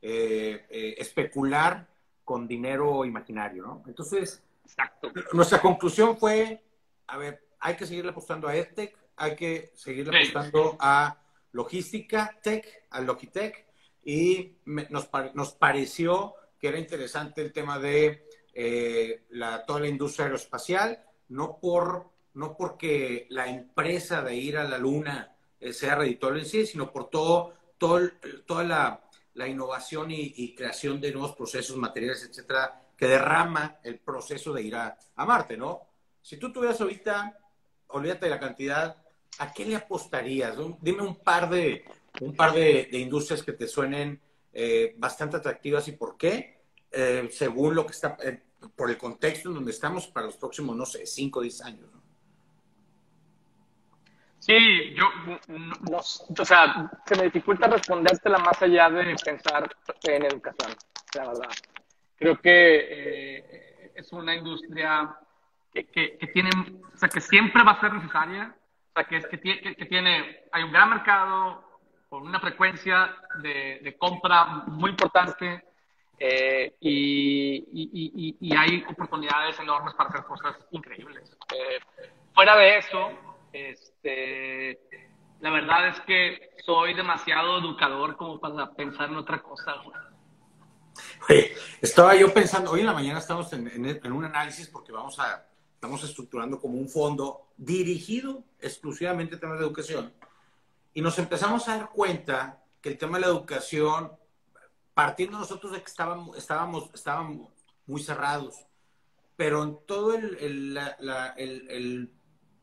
especular 0.06 1.88
con 2.24 2.46
dinero 2.46 3.04
imaginario, 3.04 3.62
¿no? 3.62 3.82
Entonces, 3.86 4.42
Exacto. 4.64 5.12
Nuestra 5.32 5.60
conclusión 5.60 6.16
fue, 6.16 6.62
a 7.06 7.18
ver, 7.18 7.46
hay 7.60 7.76
que 7.76 7.86
seguirle 7.86 8.10
apostando 8.10 8.48
a 8.48 8.56
EdTech, 8.56 8.96
hay 9.16 9.36
que 9.36 9.72
seguirle 9.74 10.18
apostando 10.18 10.76
a 10.80 11.20
logística 11.52 12.38
tech, 12.42 12.66
a 12.90 13.00
Logitech, 13.00 13.66
y 14.04 14.56
nos, 14.66 15.08
nos, 15.34 15.52
pareció 15.52 16.34
que 16.58 16.68
era 16.68 16.78
interesante 16.78 17.40
el 17.42 17.52
tema 17.52 17.78
de 17.78 18.26
eh, 18.52 19.24
la, 19.30 19.64
toda 19.64 19.80
la 19.80 19.88
industria 19.88 20.26
aeroespacial, 20.26 21.02
no, 21.28 21.58
por, 21.58 22.10
no 22.34 22.56
porque 22.56 23.26
la 23.30 23.48
empresa 23.48 24.22
de 24.22 24.34
ir 24.34 24.58
a 24.58 24.64
la 24.64 24.78
luna 24.78 25.36
eh, 25.60 25.72
sea 25.72 25.94
reditorio 25.94 26.40
en 26.40 26.46
sí, 26.46 26.66
sino 26.66 26.90
por 26.90 27.08
todo, 27.08 27.54
todo 27.78 28.10
toda 28.46 28.64
la, 28.64 29.03
la 29.34 29.48
innovación 29.48 30.10
y, 30.10 30.54
creación 30.54 31.00
de 31.00 31.12
nuevos 31.12 31.34
procesos, 31.34 31.76
materiales, 31.76 32.24
etcétera, 32.24 32.82
que 32.96 33.06
derrama 33.06 33.78
el 33.82 33.98
proceso 33.98 34.52
de 34.52 34.62
ir 34.62 34.76
a, 34.76 34.96
Marte, 35.16 35.56
¿no? 35.56 35.82
Si 36.22 36.36
tú 36.36 36.52
tuvieras 36.52 36.80
ahorita, 36.80 37.38
olvídate 37.88 38.26
de 38.26 38.30
la 38.30 38.40
cantidad, 38.40 38.96
¿a 39.38 39.52
qué 39.52 39.64
le 39.64 39.76
apostarías? 39.76 40.56
Dime 40.80 41.02
un 41.02 41.16
par 41.16 41.50
de, 41.50 41.84
un 42.20 42.34
par 42.34 42.52
de, 42.52 42.88
industrias 42.92 43.42
que 43.42 43.52
te 43.52 43.66
suenen 43.66 44.20
eh, 44.52 44.94
bastante 44.96 45.36
atractivas 45.36 45.88
y 45.88 45.92
por 45.92 46.16
qué, 46.16 46.60
eh, 46.90 47.28
según 47.32 47.74
lo 47.74 47.84
que 47.84 47.92
está, 47.92 48.16
eh, 48.22 48.40
por 48.74 48.88
el 48.88 48.96
contexto 48.96 49.48
en 49.48 49.56
donde 49.56 49.72
estamos 49.72 50.06
para 50.06 50.26
los 50.26 50.36
próximos, 50.36 50.76
no 50.76 50.86
sé, 50.86 51.06
5 51.06 51.40
o 51.40 51.42
10 51.42 51.60
años. 51.62 51.92
¿no? 51.92 52.03
Sí, 54.44 54.94
yo, 54.94 55.08
no, 55.48 55.96
o 55.96 56.44
sea, 56.44 56.90
se 57.06 57.16
me 57.16 57.22
dificulta 57.22 57.66
respondértela 57.66 58.36
más 58.36 58.60
allá 58.60 58.90
de 58.90 59.16
pensar 59.24 59.74
en 60.02 60.22
educación, 60.22 60.76
la 61.14 61.28
verdad. 61.28 61.48
Creo 62.18 62.38
que 62.42 62.50
eh, 62.52 63.92
es 63.94 64.12
una 64.12 64.34
industria 64.34 65.16
que, 65.72 65.86
que, 65.86 66.26
tiene, 66.26 66.50
o 66.94 66.98
sea, 66.98 67.08
que 67.08 67.22
siempre 67.22 67.64
va 67.64 67.72
a 67.72 67.80
ser 67.80 67.94
necesaria, 67.94 68.54
o 68.90 68.92
sea, 68.92 69.04
que, 69.04 69.22
que, 69.40 69.76
que 69.76 69.86
tiene, 69.86 70.40
hay 70.52 70.62
un 70.62 70.72
gran 70.72 70.90
mercado 70.90 71.80
con 72.10 72.26
una 72.26 72.38
frecuencia 72.38 73.16
de, 73.40 73.80
de 73.82 73.96
compra 73.96 74.44
muy 74.66 74.90
importante 74.90 75.64
eh, 76.18 76.76
y, 76.80 77.64
y, 77.72 78.36
y, 78.38 78.54
hay 78.54 78.84
oportunidades 78.90 79.58
enormes 79.58 79.94
para 79.94 80.10
hacer 80.10 80.24
cosas 80.24 80.54
increíbles. 80.70 81.34
Eh, 81.54 81.80
fuera 82.34 82.56
de 82.56 82.76
eso, 82.76 83.33
este, 83.54 84.80
la 85.40 85.50
verdad 85.50 85.88
es 85.88 86.00
que 86.00 86.50
soy 86.66 86.94
demasiado 86.94 87.58
educador 87.58 88.16
como 88.16 88.40
para 88.40 88.72
pensar 88.72 89.08
en 89.08 89.16
otra 89.16 89.42
cosa 89.42 89.74
estaba 91.80 92.14
yo 92.14 92.32
pensando, 92.32 92.70
hoy 92.70 92.80
en 92.80 92.86
la 92.86 92.92
mañana 92.92 93.18
estamos 93.18 93.52
en, 93.52 94.12
un 94.12 94.24
análisis 94.24 94.68
porque 94.68 94.92
vamos 94.92 95.18
a, 95.18 95.46
estamos 95.74 96.02
estructurando 96.04 96.60
como 96.60 96.78
un 96.78 96.88
fondo 96.88 97.48
dirigido 97.56 98.42
exclusivamente 98.60 99.36
a 99.36 99.40
temas 99.40 99.58
de 99.58 99.64
educación 99.64 100.12
y 100.92 101.00
nos 101.00 101.18
empezamos 101.18 101.68
a 101.68 101.78
dar 101.78 101.90
cuenta 101.90 102.62
que 102.80 102.90
el 102.90 102.98
tema 102.98 103.18
de 103.18 103.22
la 103.22 103.28
educación, 103.28 104.12
partiendo 104.92 105.38
nosotros 105.38 105.72
de 105.72 105.78
que 105.78 105.86
estábamos, 105.86 106.36
estábamos, 106.36 106.90
estábamos 106.94 107.48
muy 107.86 108.02
cerrados, 108.02 108.64
pero 109.36 109.62
en 109.62 109.78
todo 109.86 110.14
el, 110.14 110.74
la, 110.74 110.96
la, 111.00 111.34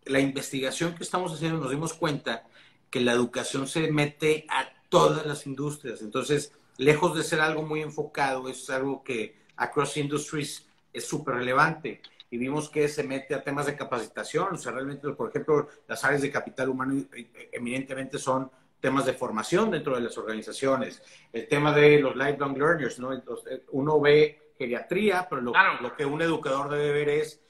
la 0.06 0.20
investigación 0.20 0.96
que 0.96 1.04
estamos 1.04 1.34
haciendo 1.34 1.60
nos 1.60 1.72
dimos 1.72 1.94
cuenta 1.94 2.44
que 2.90 3.00
la 3.00 3.14
educación 3.14 3.68
se 3.68 3.92
mete 3.92 4.46
a 4.50 4.68
todas 4.90 5.26
las 5.26 5.48
industrias. 5.48 6.02
Entonces, 6.02 6.54
lejos 6.78 7.16
de 7.16 7.24
ser 7.24 7.40
algo 7.40 7.64
muy 7.64 7.82
enfocado, 7.82 8.50
es 8.50 8.70
algo 8.70 9.04
que 9.04 9.36
across 9.56 9.98
industries 9.98 10.68
es 10.92 11.08
súper 11.08 11.36
relevante. 11.36 12.02
Y 12.30 12.38
vimos 12.38 12.70
que 12.70 12.88
se 12.88 13.04
mete 13.04 13.36
a 13.36 13.44
temas 13.44 13.66
de 13.66 13.76
capacitación, 13.76 14.54
o 14.54 14.58
sea, 14.58 14.72
realmente, 14.72 15.10
por 15.10 15.30
ejemplo, 15.30 15.68
las 15.88 16.04
áreas 16.04 16.22
de 16.22 16.32
capital 16.32 16.70
humano 16.70 17.04
eh, 17.14 17.50
eminentemente 17.52 18.18
son 18.18 18.50
temas 18.80 19.06
de 19.06 19.14
formación 19.14 19.70
dentro 19.70 19.96
de 19.96 20.02
las 20.02 20.18
organizaciones. 20.18 21.02
El 21.32 21.48
tema 21.48 21.74
de 21.74 22.00
los 22.00 22.16
lifelong 22.16 22.58
learners, 22.58 23.00
¿no? 23.00 23.14
Entonces, 23.14 23.54
eh, 23.54 23.64
uno 23.72 24.00
ve 24.00 24.54
geriatría, 24.58 25.28
pero 25.30 25.42
lo, 25.42 25.54
lo 25.82 25.96
que 25.96 26.06
un 26.06 26.22
educador 26.22 26.70
debe 26.70 26.92
ver 26.92 27.10
es 27.10 27.42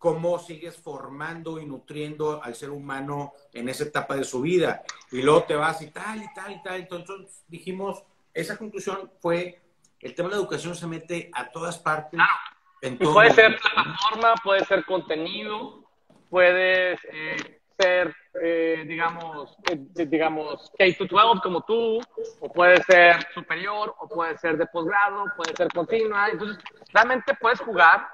cómo 0.00 0.38
sigues 0.38 0.78
formando 0.78 1.60
y 1.60 1.66
nutriendo 1.66 2.42
al 2.42 2.54
ser 2.54 2.70
humano 2.70 3.34
en 3.52 3.68
esa 3.68 3.84
etapa 3.84 4.16
de 4.16 4.24
su 4.24 4.40
vida. 4.40 4.82
Y 5.12 5.20
luego 5.20 5.42
te 5.42 5.54
vas 5.54 5.82
y 5.82 5.90
tal, 5.90 6.22
y 6.22 6.34
tal, 6.34 6.52
y 6.52 6.62
tal. 6.62 6.80
Entonces 6.80 7.44
dijimos, 7.46 8.02
esa 8.32 8.56
conclusión 8.56 9.12
fue, 9.20 9.60
el 10.00 10.14
tema 10.14 10.30
de 10.30 10.36
la 10.36 10.40
educación 10.40 10.74
se 10.74 10.86
mete 10.86 11.30
a 11.34 11.50
todas 11.50 11.78
partes. 11.78 12.18
puede 12.98 13.30
ser 13.32 13.58
plataforma, 13.60 14.34
puede 14.42 14.64
ser 14.64 14.86
contenido, 14.86 15.84
puede 16.30 16.94
eh, 16.94 17.60
ser, 17.78 18.16
eh, 18.42 18.84
digamos, 18.88 19.54
eh, 19.70 20.06
digamos, 20.06 20.72
K-12 20.78 21.42
como 21.42 21.60
tú, 21.66 22.00
o 22.40 22.50
puede 22.50 22.82
ser 22.84 23.16
superior, 23.34 23.94
o 24.00 24.08
puede 24.08 24.38
ser 24.38 24.56
de 24.56 24.64
posgrado, 24.64 25.26
puede 25.36 25.54
ser 25.54 25.68
continua. 25.74 26.30
Entonces, 26.30 26.56
realmente 26.90 27.34
puedes 27.38 27.60
jugar 27.60 28.08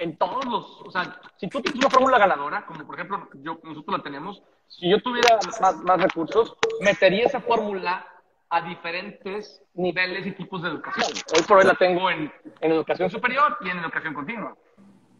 en 0.00 0.16
todos 0.16 0.44
los, 0.46 0.80
o 0.80 0.90
sea, 0.90 1.20
si 1.36 1.46
tú 1.48 1.60
tienes 1.60 1.78
una 1.78 1.90
fórmula 1.90 2.18
ganadora, 2.18 2.64
como 2.64 2.86
por 2.86 2.94
ejemplo 2.94 3.28
yo, 3.34 3.60
nosotros 3.62 3.98
la 3.98 4.02
tenemos, 4.02 4.42
si 4.66 4.90
yo 4.90 5.00
tuviera 5.02 5.38
más, 5.60 5.76
más 5.82 6.00
recursos, 6.00 6.56
metería 6.80 7.26
esa 7.26 7.40
fórmula 7.40 8.06
a 8.48 8.62
diferentes 8.62 9.62
niveles 9.74 10.26
y 10.26 10.32
tipos 10.32 10.62
de 10.62 10.70
educación. 10.70 11.06
Hoy 11.36 11.42
por 11.46 11.58
hoy 11.58 11.64
la 11.64 11.74
tengo 11.74 12.10
en, 12.10 12.32
en 12.60 12.72
educación 12.72 13.10
superior 13.10 13.58
y 13.60 13.68
en 13.68 13.78
educación 13.78 14.14
continua. 14.14 14.56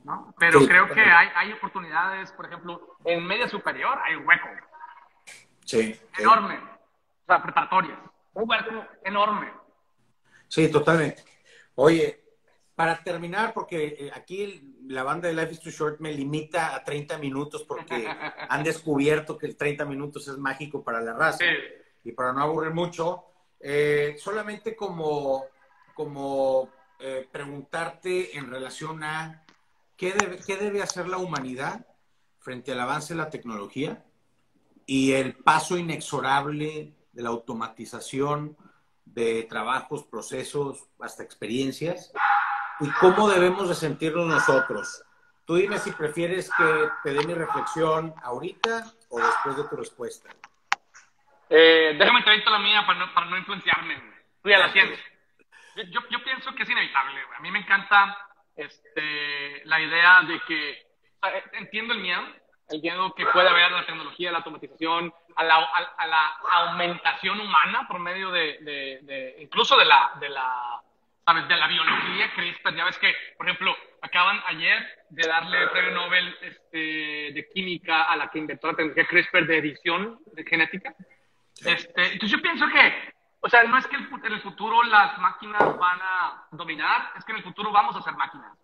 ¿no? 0.05 0.35
Pero 0.39 0.61
creo 0.67 0.89
que 0.89 1.01
hay, 1.01 1.29
hay 1.35 1.53
oportunidades, 1.53 2.33
por 2.33 2.47
ejemplo, 2.47 2.97
en 3.05 3.25
media 3.25 3.49
superior 3.49 3.99
hay 4.03 4.17
un 4.17 4.27
hueco. 4.27 4.49
Sí. 5.65 6.01
Enorme. 6.19 6.57
O 6.57 7.27
sea, 7.27 7.43
preparatorias. 7.43 7.99
Un 8.33 8.49
hueco 8.49 8.85
enorme. 9.05 9.53
Sí, 10.49 10.71
totalmente. 10.71 11.23
Oye, 11.77 12.21
para 12.81 13.05
terminar, 13.05 13.53
porque 13.53 13.95
eh, 13.99 14.11
aquí 14.15 14.79
la 14.87 15.03
banda 15.03 15.29
de 15.29 15.35
Life 15.35 15.53
is 15.53 15.61
Too 15.61 15.71
Short 15.71 16.01
me 16.01 16.15
limita 16.15 16.75
a 16.75 16.83
30 16.83 17.19
minutos 17.19 17.63
porque 17.65 18.09
han 18.49 18.65
descubierto 18.65 19.37
que 19.37 19.45
el 19.45 19.55
30 19.55 19.85
minutos 19.85 20.27
es 20.29 20.39
mágico 20.39 20.83
para 20.83 21.03
la 21.03 21.13
raza. 21.13 21.45
Y 22.03 22.13
para 22.13 22.33
no 22.33 22.41
aburrir 22.41 22.73
mucho, 22.73 23.23
eh, 23.61 24.17
solamente 24.19 24.75
como, 24.75 25.45
como 25.93 26.71
eh, 26.99 27.29
preguntarte 27.31 28.39
en 28.39 28.51
relación 28.51 29.05
a 29.05 29.45
qué 29.95 30.15
debe, 30.15 30.39
qué 30.39 30.57
debe 30.57 30.81
hacer 30.81 31.07
la 31.07 31.19
humanidad 31.19 31.87
frente 32.39 32.73
al 32.73 32.81
avance 32.81 33.13
de 33.13 33.19
la 33.19 33.29
tecnología 33.29 34.07
y 34.87 35.13
el 35.13 35.35
paso 35.35 35.77
inexorable 35.77 36.95
de 37.13 37.23
la 37.23 37.29
automatización 37.29 38.57
de 39.05 39.43
trabajos, 39.43 40.05
procesos, 40.05 40.89
hasta 40.99 41.23
experiencias 41.23 42.11
y 42.81 42.91
cómo 42.93 43.29
debemos 43.29 43.69
de 43.69 43.75
sentirnos 43.75 44.27
nosotros. 44.27 45.05
Tú 45.47 45.57
dime 45.57 45.79
si 45.79 45.93
prefieres 45.93 46.51
que 46.57 46.89
te 47.03 47.13
dé 47.13 47.27
mi 47.27 47.35
reflexión 47.35 48.15
ahorita 48.23 48.85
o 49.11 49.21
después 49.21 49.57
de 49.57 49.65
tu 49.65 49.77
respuesta. 49.77 50.31
Eh, 51.49 51.97
déjame 51.99 52.23
te 52.23 52.51
la 52.51 52.59
mía 52.59 52.85
para 52.87 53.01
no, 53.01 53.13
para 53.13 53.27
no 53.27 53.37
influenciarme. 53.37 54.01
Tú 54.43 54.49
ya 54.49 54.59
la 54.59 54.73
tienes. 54.73 54.99
Yo, 55.77 56.01
yo, 56.09 56.23
pienso 56.23 56.55
que 56.55 56.63
es 56.63 56.71
inevitable. 56.71 57.21
A 57.37 57.41
mí 57.41 57.51
me 57.51 57.59
encanta 57.59 58.17
este, 58.55 59.65
la 59.65 59.81
idea 59.81 60.23
de 60.23 60.41
que 60.47 60.87
entiendo 61.53 61.95
el 61.95 62.01
miedo, 62.01 62.23
el 62.69 62.81
miedo 62.81 63.13
que 63.15 63.27
puede 63.27 63.49
haber 63.49 63.65
a 63.65 63.71
la 63.71 63.87
tecnología, 63.87 64.29
a 64.29 64.33
la 64.33 64.39
automatización, 64.39 65.13
a 65.37 65.45
la, 65.45 65.57
a, 65.57 66.07
la 66.07 66.27
aumentación 66.53 67.41
humana 67.41 67.87
por 67.89 67.99
medio 67.99 68.31
de, 68.31 68.59
de, 68.61 69.01
de 69.03 69.37
incluso 69.41 69.77
de 69.77 69.85
la, 69.85 70.13
de 70.21 70.29
la 70.29 70.81
de 71.35 71.57
la 71.57 71.69
biología, 71.69 72.33
CRISPR. 72.35 72.75
Ya 72.75 72.85
ves 72.85 72.99
que, 72.99 73.15
por 73.37 73.47
ejemplo, 73.47 73.77
acaban 74.03 74.41
ayer 74.47 75.05
de 75.11 75.29
darle 75.29 75.63
el 75.63 75.71
premio 75.71 75.93
Nobel 75.93 76.37
este, 76.43 76.79
de 77.33 77.49
química 77.55 78.03
a 78.03 78.17
la 78.17 78.29
que 78.31 78.39
inventó 78.39 78.67
la 78.67 78.75
tecnología 78.75 79.07
CRISPR 79.07 79.47
de 79.47 79.59
edición 79.59 80.19
de 80.33 80.45
genética. 80.45 80.95
Este, 81.65 82.13
entonces 82.13 82.31
yo 82.31 82.43
pienso 82.43 82.67
que, 82.69 83.15
o 83.41 83.49
sea, 83.49 83.63
no 83.65 83.79
es 83.79 83.87
que 83.87 83.97
en 83.97 84.33
el 84.33 84.41
futuro 84.41 84.83
las 84.85 85.19
máquinas 85.19 85.79
van 85.79 86.01
a 86.03 86.47
dominar, 86.51 87.13
es 87.17 87.25
que 87.25 87.33
en 87.33 87.39
el 87.39 87.45
futuro 87.45 87.71
vamos 87.71 87.95
a 87.97 88.03
ser 88.03 88.15
máquinas. 88.15 88.59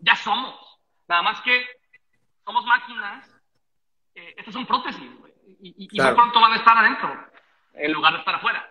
Ya 0.00 0.16
somos. 0.16 0.78
Nada 1.06 1.22
más 1.22 1.40
que 1.42 1.66
somos 2.44 2.64
máquinas. 2.66 3.34
Eh, 4.14 4.34
estas 4.36 4.52
son 4.52 4.66
prótesis, 4.66 5.10
y, 5.60 5.88
y, 5.90 5.98
pronto 5.98 6.40
van 6.40 6.52
a 6.52 6.56
estar 6.56 6.76
adentro, 6.76 7.28
en 7.74 7.92
lugar 7.92 8.12
de 8.12 8.18
estar 8.18 8.34
afuera. 8.34 8.68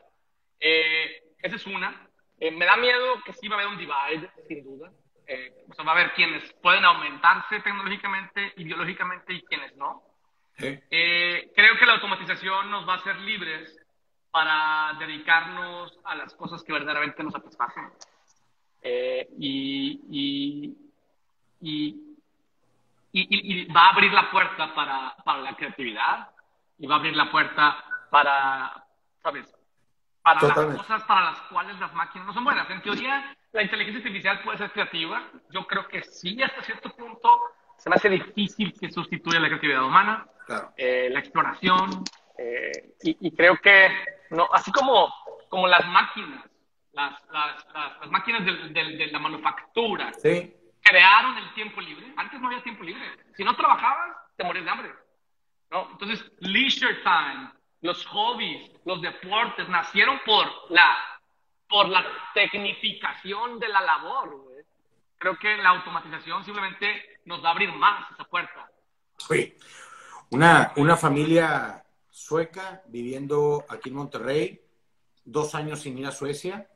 Eh, 0.59 1.23
esa 1.41 1.55
es 1.55 1.65
una. 1.67 2.06
Eh, 2.39 2.51
me 2.51 2.65
da 2.65 2.77
miedo 2.77 3.21
que 3.25 3.33
sí 3.33 3.47
va 3.47 3.55
a 3.55 3.59
haber 3.59 3.73
un 3.73 3.77
divide, 3.77 4.29
sin 4.47 4.63
duda. 4.63 4.91
Eh, 5.25 5.65
o 5.69 5.73
sea, 5.73 5.83
va 5.83 5.91
a 5.91 5.95
haber 5.95 6.13
quienes 6.13 6.53
pueden 6.61 6.85
aumentarse 6.85 7.59
tecnológicamente 7.59 8.53
y 8.55 8.63
biológicamente 8.63 9.33
y 9.33 9.41
quienes 9.43 9.75
no. 9.75 10.03
Eh, 10.59 11.51
creo 11.55 11.77
que 11.77 11.85
la 11.85 11.93
automatización 11.93 12.71
nos 12.71 12.87
va 12.87 12.93
a 12.93 12.97
hacer 12.97 13.17
libres 13.17 13.77
para 14.31 14.95
dedicarnos 14.99 15.99
a 16.03 16.15
las 16.15 16.33
cosas 16.35 16.63
que 16.63 16.73
verdaderamente 16.73 17.23
nos 17.23 17.33
satisfacen. 17.33 17.89
Y, 19.37 20.01
y, 20.09 20.77
y, 21.59 22.17
y, 23.11 23.65
va 23.65 23.87
a 23.87 23.89
abrir 23.89 24.13
la 24.13 24.31
puerta 24.31 24.73
para, 24.73 25.15
para 25.25 25.41
la 25.41 25.55
creatividad 25.55 26.29
y 26.77 26.87
va 26.87 26.95
a 26.95 26.97
abrir 26.99 27.15
la 27.15 27.29
puerta 27.29 27.83
para, 28.09 28.85
¿sabes? 29.21 29.56
Para 30.27 30.65
las 30.65 30.77
cosas 30.77 31.03
para 31.03 31.31
las 31.31 31.39
cuales 31.43 31.79
las 31.79 31.93
máquinas 31.93 32.27
no 32.27 32.33
son 32.33 32.43
buenas. 32.43 32.69
En 32.69 32.81
teoría, 32.81 33.35
la 33.53 33.63
inteligencia 33.63 33.99
artificial 33.99 34.41
puede 34.43 34.57
ser 34.57 34.71
creativa. 34.71 35.23
Yo 35.51 35.65
creo 35.65 35.87
que 35.87 36.03
sí, 36.03 36.41
hasta 36.43 36.61
cierto 36.63 36.89
punto. 36.95 37.39
Se 37.77 37.89
me 37.89 37.95
hace 37.95 38.09
difícil 38.09 38.73
que 38.77 38.91
sustituya 38.91 39.39
la 39.39 39.47
creatividad 39.47 39.83
humana, 39.83 40.27
eh, 40.75 41.09
la 41.11 41.19
exploración. 41.19 42.03
Eh, 42.37 42.95
y, 43.03 43.31
creo 43.31 43.57
que, 43.57 43.89
no, 44.31 44.47
así 44.51 44.71
como, 44.71 45.13
como 45.49 45.67
las 45.67 45.87
máquinas, 45.87 46.43
las, 46.91 47.13
las, 47.31 47.65
las, 48.01 48.11
máquinas 48.11 48.45
de, 48.45 48.69
de, 48.71 49.07
la 49.07 49.19
manufactura 49.19 50.11
crearon 50.81 51.37
el 51.37 51.53
tiempo 51.53 51.81
libre. 51.81 52.13
Antes 52.17 52.39
no 52.41 52.47
había 52.47 52.63
tiempo 52.63 52.83
libre. 52.83 53.03
Si 53.35 53.43
no 53.43 53.55
trabajabas, 53.55 54.17
te 54.35 54.43
morías 54.43 54.65
de 54.65 54.71
hambre. 54.71 54.91
¿no? 55.71 55.89
Entonces, 55.91 56.31
leisure 56.39 56.95
time, 57.03 57.49
los 57.81 58.05
hobbies, 58.07 58.71
los 58.85 59.01
deportes, 59.01 59.67
nacieron 59.69 60.19
por 60.25 60.47
la, 60.69 60.97
por 61.69 61.87
la 61.89 62.05
tecnificación 62.33 63.59
de 63.59 63.67
la 63.67 63.81
labor. 63.81 64.45
Creo 65.17 65.37
que 65.37 65.57
la 65.57 65.69
automatización 65.69 66.43
simplemente 66.43 67.19
nos 67.25 67.43
va 67.43 67.49
a 67.49 67.51
abrir 67.51 67.71
más 67.73 68.11
esa 68.11 68.23
puerta. 68.23 68.69
Sí. 69.17 69.55
Una, 70.29 70.73
una 70.75 70.97
familia 70.97 71.83
sueca 72.09 72.81
viviendo 72.87 73.65
aquí 73.69 73.89
en 73.89 73.95
Monterrey, 73.95 74.61
dos 75.23 75.55
años 75.55 75.81
sin 75.81 75.97
ir 75.97 76.07
a 76.07 76.11
Suecia, 76.11 76.67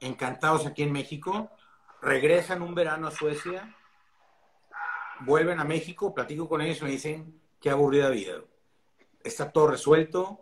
encantados 0.00 0.66
aquí 0.66 0.82
en 0.82 0.92
México, 0.92 1.50
regresan 2.00 2.62
un 2.62 2.74
verano 2.74 3.08
a 3.08 3.10
Suecia, 3.10 3.74
vuelven 5.20 5.60
a 5.60 5.64
México, 5.64 6.14
platico 6.14 6.48
con 6.48 6.60
ellos 6.60 6.80
y 6.80 6.84
me 6.84 6.90
dicen, 6.90 7.40
qué 7.60 7.70
aburrida 7.70 8.10
vida 8.10 8.40
está 9.26 9.50
todo 9.50 9.68
resuelto, 9.68 10.40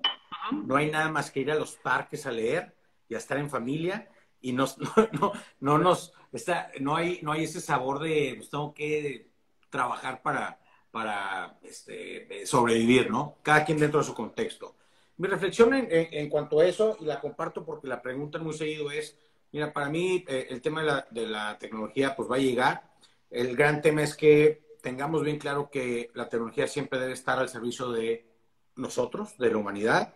no 0.53 0.77
hay 0.77 0.91
nada 0.91 1.09
más 1.09 1.31
que 1.31 1.41
ir 1.41 1.51
a 1.51 1.55
los 1.55 1.77
parques 1.77 2.27
a 2.27 2.33
leer 2.33 2.75
y 3.09 3.15
a 3.15 3.19
estar 3.19 3.39
en 3.39 3.51
familia 3.51 4.09
y 4.41 4.53
nos, 4.53 4.77
no, 5.21 5.33
no, 5.61 5.79
nos, 5.79 6.13
está, 6.33 6.71
no, 6.81 6.97
hay, 6.97 7.21
no 7.23 7.33
hay 7.33 7.45
ese 7.45 7.61
sabor 7.61 7.99
de, 8.01 8.35
pues 8.37 8.51
tengo 8.51 8.75
que 8.75 9.31
trabajar 9.71 10.23
para, 10.23 10.61
para 10.91 11.59
este, 11.63 12.47
sobrevivir, 12.47 13.11
¿no? 13.11 13.39
Cada 13.43 13.65
quien 13.65 13.79
dentro 13.79 14.01
de 14.01 14.07
su 14.07 14.15
contexto. 14.15 14.77
Mi 15.17 15.29
reflexión 15.29 15.73
en, 15.73 16.29
cuanto 16.29 16.61
a 16.61 16.67
eso, 16.67 16.97
y 17.01 17.05
la 17.05 17.21
comparto 17.21 17.65
porque 17.65 17.87
la 17.87 18.03
pregunta 18.03 18.39
muy 18.39 18.53
seguido 18.53 18.91
es, 18.91 19.17
mira, 19.53 19.73
para 19.73 19.89
mí 19.89 20.25
eh, 20.29 20.49
el 20.51 20.61
tema 20.61 20.81
de 20.81 20.87
la, 20.87 21.07
de 21.11 21.27
la 21.27 21.59
tecnología 21.59 22.15
pues 22.17 22.31
va 22.31 22.37
a 22.37 22.41
llegar. 22.41 22.83
El 23.31 23.57
gran 23.57 23.81
tema 23.81 24.03
es 24.03 24.17
que 24.17 24.77
tengamos 24.83 25.23
bien 25.23 25.39
claro 25.39 25.71
que 25.71 26.11
la 26.15 26.29
tecnología 26.29 26.67
siempre 26.67 26.99
debe 26.99 27.13
estar 27.13 27.39
al 27.39 27.49
servicio 27.49 27.91
de 27.91 28.34
nosotros, 28.77 29.37
de 29.39 29.51
la 29.51 29.57
humanidad. 29.57 30.15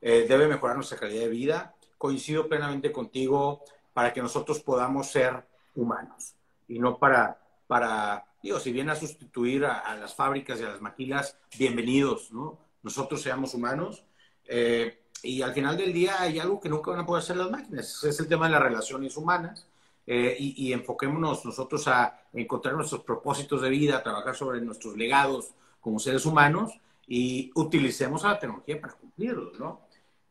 Eh, 0.00 0.26
debe 0.28 0.46
mejorar 0.46 0.76
nuestra 0.76 0.98
calidad 0.98 1.22
de 1.22 1.28
vida. 1.28 1.74
Coincido 1.96 2.48
plenamente 2.48 2.92
contigo 2.92 3.64
para 3.92 4.12
que 4.12 4.22
nosotros 4.22 4.60
podamos 4.60 5.08
ser 5.10 5.44
humanos 5.74 6.34
y 6.68 6.78
no 6.78 6.98
para, 6.98 7.40
para 7.66 8.26
digo, 8.42 8.60
si 8.60 8.70
viene 8.70 8.92
a 8.92 8.96
sustituir 8.96 9.64
a, 9.64 9.96
las 9.96 10.14
fábricas 10.14 10.60
y 10.60 10.64
a 10.64 10.68
las 10.68 10.80
maquilas, 10.80 11.36
bienvenidos, 11.58 12.30
¿no? 12.30 12.58
Nosotros 12.82 13.22
seamos 13.22 13.54
humanos. 13.54 14.04
Eh, 14.44 15.02
y 15.22 15.42
al 15.42 15.52
final 15.52 15.76
del 15.76 15.92
día 15.92 16.20
hay 16.20 16.38
algo 16.38 16.60
que 16.60 16.68
nunca 16.68 16.92
van 16.92 17.00
a 17.00 17.06
poder 17.06 17.24
hacer 17.24 17.36
las 17.36 17.50
máquinas, 17.50 18.04
es 18.04 18.20
el 18.20 18.28
tema 18.28 18.46
de 18.46 18.52
las 18.52 18.62
relaciones 18.62 19.16
humanas. 19.16 19.66
Eh, 20.06 20.36
y, 20.38 20.68
y, 20.68 20.72
enfoquémonos 20.72 21.44
nosotros 21.44 21.86
a 21.86 22.18
encontrar 22.32 22.74
nuestros 22.74 23.02
propósitos 23.02 23.60
de 23.60 23.68
vida, 23.68 23.98
a 23.98 24.02
trabajar 24.02 24.34
sobre 24.34 24.58
nuestros 24.62 24.96
legados 24.96 25.50
como 25.82 25.98
seres 25.98 26.24
humanos 26.24 26.72
y 27.08 27.50
utilicemos 27.54 28.24
a 28.24 28.28
la 28.28 28.38
tecnología 28.38 28.80
para 28.80 28.92
cumplirlos, 28.92 29.58
¿no? 29.58 29.80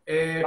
Eh, 0.05 0.43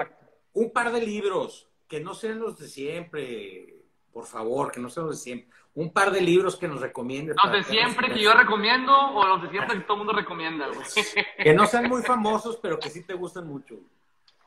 un 0.52 0.72
par 0.72 0.92
de 0.92 1.02
libros 1.02 1.68
que 1.88 2.00
no 2.00 2.14
sean 2.14 2.38
los 2.38 2.56
de 2.56 2.68
siempre, 2.68 3.74
por 4.12 4.26
favor, 4.26 4.70
que 4.70 4.80
no 4.80 4.88
sean 4.88 5.06
los 5.06 5.18
de 5.18 5.22
siempre. 5.22 5.50
Un 5.74 5.92
par 5.92 6.10
de 6.10 6.20
libros 6.20 6.56
que 6.56 6.68
nos 6.68 6.80
recomienden. 6.80 7.36
¿Los 7.42 7.52
de 7.52 7.62
siempre 7.64 8.12
que 8.12 8.20
yo 8.20 8.32
recomiendo 8.32 8.96
o 8.96 9.26
los 9.26 9.42
de 9.42 9.50
siempre 9.50 9.76
que 9.76 9.82
todo 9.82 9.94
el 9.94 9.98
mundo 9.98 10.12
recomienda? 10.12 10.68
que 11.36 11.52
no 11.52 11.66
sean 11.66 11.88
muy 11.88 12.02
famosos, 12.02 12.58
pero 12.62 12.78
que 12.78 12.90
sí 12.90 13.04
te 13.04 13.14
gustan 13.14 13.46
mucho. 13.46 13.76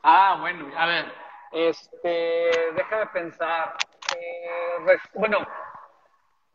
Ah, 0.02 0.38
bueno, 0.40 0.70
a 0.76 0.86
ver. 0.86 1.12
Este, 1.52 2.50
deja 2.74 2.98
de 2.98 3.06
pensar. 3.06 3.76
Eh, 4.16 4.98
bueno, 5.14 5.46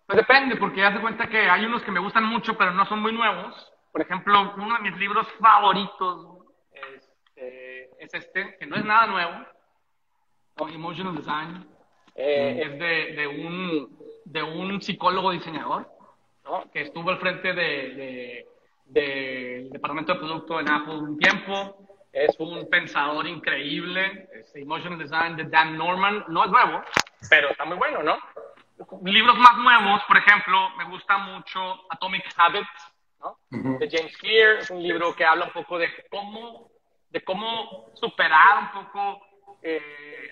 pues 0.06 0.18
depende, 0.18 0.56
porque 0.56 0.82
ya 0.82 0.94
se 0.94 1.02
cuenta 1.02 1.28
que 1.28 1.38
hay 1.38 1.66
unos 1.66 1.84
que 1.84 1.92
me 1.92 2.00
gustan 2.00 2.26
mucho, 2.26 2.58
pero 2.58 2.72
no 2.72 2.86
son 2.86 3.00
muy 3.00 3.14
nuevos. 3.14 3.69
Por 3.92 4.02
ejemplo, 4.02 4.54
uno 4.58 4.76
de 4.76 4.82
mis 4.82 4.98
libros 4.98 5.28
favoritos 5.40 6.44
eh, 7.36 7.90
es, 8.00 8.14
este, 8.14 8.58
que 8.58 8.66
no 8.66 8.76
es 8.76 8.86
nada 8.86 9.08
nuevo, 9.08 9.46
Emotional 10.72 11.16
Design. 11.16 11.68
Eh, 12.16 12.62
es 12.66 12.72
de, 12.80 13.22
de, 13.22 13.28
un, 13.28 13.98
de 14.26 14.44
un 14.44 14.82
psicólogo 14.82 15.32
diseñador 15.32 15.90
que 16.74 16.82
estuvo 16.82 17.10
al 17.12 17.20
frente 17.20 17.54
de, 17.54 18.48
del 18.86 19.70
departamento 19.70 20.14
de 20.14 20.20
producto 20.20 20.60
en 20.60 20.70
Apple 20.70 20.96
un 20.96 21.18
tiempo. 21.18 21.88
Es 22.12 22.36
un 22.40 22.68
pensador 22.70 23.28
increíble. 23.28 24.28
Es 24.34 24.56
Emotional 24.56 25.00
Design 25.00 25.36
de 25.38 25.46
Dan 25.46 25.78
Norman. 25.78 26.26
No 26.28 26.44
es 26.44 26.52
nuevo, 26.52 26.82
pero 27.30 27.50
está 27.50 27.66
muy 27.66 27.78
bueno, 27.78 28.04
¿no? 28.04 28.18
Libros 29.04 29.38
más 29.38 29.58
nuevos, 29.58 30.02
por 30.08 30.18
ejemplo, 30.18 30.70
me 30.78 30.86
gusta 30.86 31.18
mucho 31.18 31.60
Atomic 31.90 32.24
Habits, 32.38 32.70
¿no? 33.20 33.38
De 33.50 33.90
James 33.90 34.16
Clear. 34.18 34.58
Es 34.60 34.70
un 34.70 34.82
libro 34.82 35.16
que 35.16 35.26
habla 35.26 35.46
un 35.46 35.52
poco 35.52 35.78
de 35.78 35.90
cómo, 36.10 36.72
de 37.10 37.22
cómo 37.24 37.92
superar 37.96 38.64
un 38.64 38.84
poco 38.84 39.22
eh, 39.62 40.32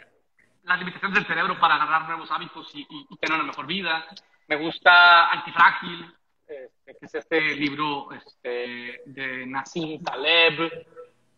las 0.63 0.79
limitaciones 0.79 1.15
del 1.15 1.27
cerebro 1.27 1.59
para 1.59 1.75
agarrar 1.75 2.07
nuevos 2.07 2.29
hábitos 2.31 2.69
y, 2.73 2.85
tener 3.19 3.39
una 3.39 3.47
mejor 3.47 3.65
vida. 3.65 4.05
Me 4.47 4.57
gusta 4.57 5.29
Antifrágil, 5.31 6.13
este, 6.47 6.97
que 6.97 7.05
es 7.05 7.15
este 7.15 7.41
libro 7.55 8.09
este, 8.11 9.01
de 9.05 9.45
Nassim 9.47 10.03
Taleb. 10.03 10.85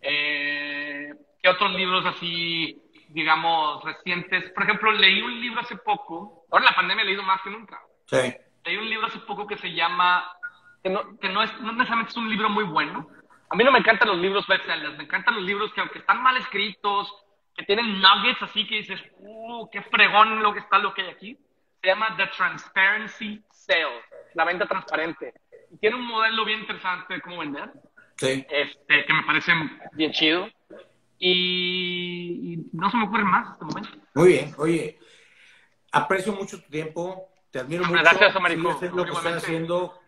Eh, 0.01 1.13
¿Qué 1.41 1.49
otros 1.49 1.73
libros 1.73 2.05
así, 2.05 2.81
digamos, 3.09 3.83
recientes? 3.83 4.51
Por 4.51 4.63
ejemplo, 4.63 4.91
leí 4.91 5.21
un 5.21 5.39
libro 5.39 5.61
hace 5.61 5.77
poco, 5.77 6.45
ahora 6.51 6.65
en 6.65 6.71
la 6.71 6.75
pandemia 6.75 7.03
he 7.03 7.07
leído 7.07 7.23
más 7.23 7.41
que 7.41 7.49
nunca. 7.49 7.79
Sí. 8.05 8.33
Leí 8.65 8.77
un 8.77 8.89
libro 8.89 9.07
hace 9.07 9.19
poco 9.19 9.47
que 9.47 9.57
se 9.57 9.71
llama, 9.71 10.25
que 10.83 10.89
no, 10.89 11.17
que 11.19 11.29
no, 11.29 11.43
es, 11.43 11.51
no 11.61 11.71
necesariamente 11.71 12.11
es 12.11 12.17
un 12.17 12.29
libro 12.29 12.49
muy 12.49 12.63
bueno. 12.63 13.07
A 13.49 13.55
mí 13.55 13.63
no 13.63 13.71
me 13.71 13.79
encantan 13.79 14.09
los 14.09 14.19
libros 14.19 14.45
bestsellers, 14.47 14.97
me 14.97 15.03
encantan 15.03 15.35
los 15.35 15.43
libros 15.43 15.73
que 15.73 15.81
aunque 15.81 15.99
están 15.99 16.21
mal 16.21 16.37
escritos, 16.37 17.11
que 17.55 17.65
tienen 17.65 17.99
nuggets 17.99 18.41
así 18.41 18.65
que 18.67 18.75
dices, 18.75 19.01
uh, 19.17 19.67
qué 19.71 19.81
fregón 19.81 20.41
lo 20.41 20.53
que 20.53 20.59
está 20.59 20.77
lo 20.77 20.93
que 20.93 21.01
hay 21.01 21.09
aquí. 21.09 21.37
Se 21.81 21.87
llama 21.87 22.15
The 22.15 22.27
Transparency 22.27 23.43
Sale, 23.51 24.01
la 24.33 24.45
venta 24.45 24.65
transparente. 24.65 25.33
Y 25.71 25.77
tiene 25.77 25.95
un 25.95 26.05
modelo 26.05 26.45
bien 26.45 26.59
interesante 26.59 27.13
de 27.13 27.21
cómo 27.21 27.39
vender, 27.39 27.71
sí. 28.17 28.45
este, 28.49 29.05
que 29.05 29.13
me 29.13 29.23
parece 29.23 29.51
bien 29.93 30.11
chido. 30.11 30.49
Y, 31.17 32.69
no 32.71 32.89
se 32.89 32.97
me 32.97 33.05
ocurre 33.05 33.25
más 33.25 33.53
este 33.53 33.65
momento. 33.65 33.89
Muy 34.15 34.27
bien, 34.29 34.53
oye, 34.57 34.97
aprecio 35.91 36.33
mucho 36.33 36.61
tu 36.61 36.69
tiempo, 36.69 37.29
te 37.51 37.59
admiro 37.59 37.83
mucho. 37.83 37.99
Gracias, 37.99 38.35
Américo. 38.35 38.79
lo 38.93 39.05
que 39.05 39.11
estás 39.11 39.43
haciendo. 39.43 39.98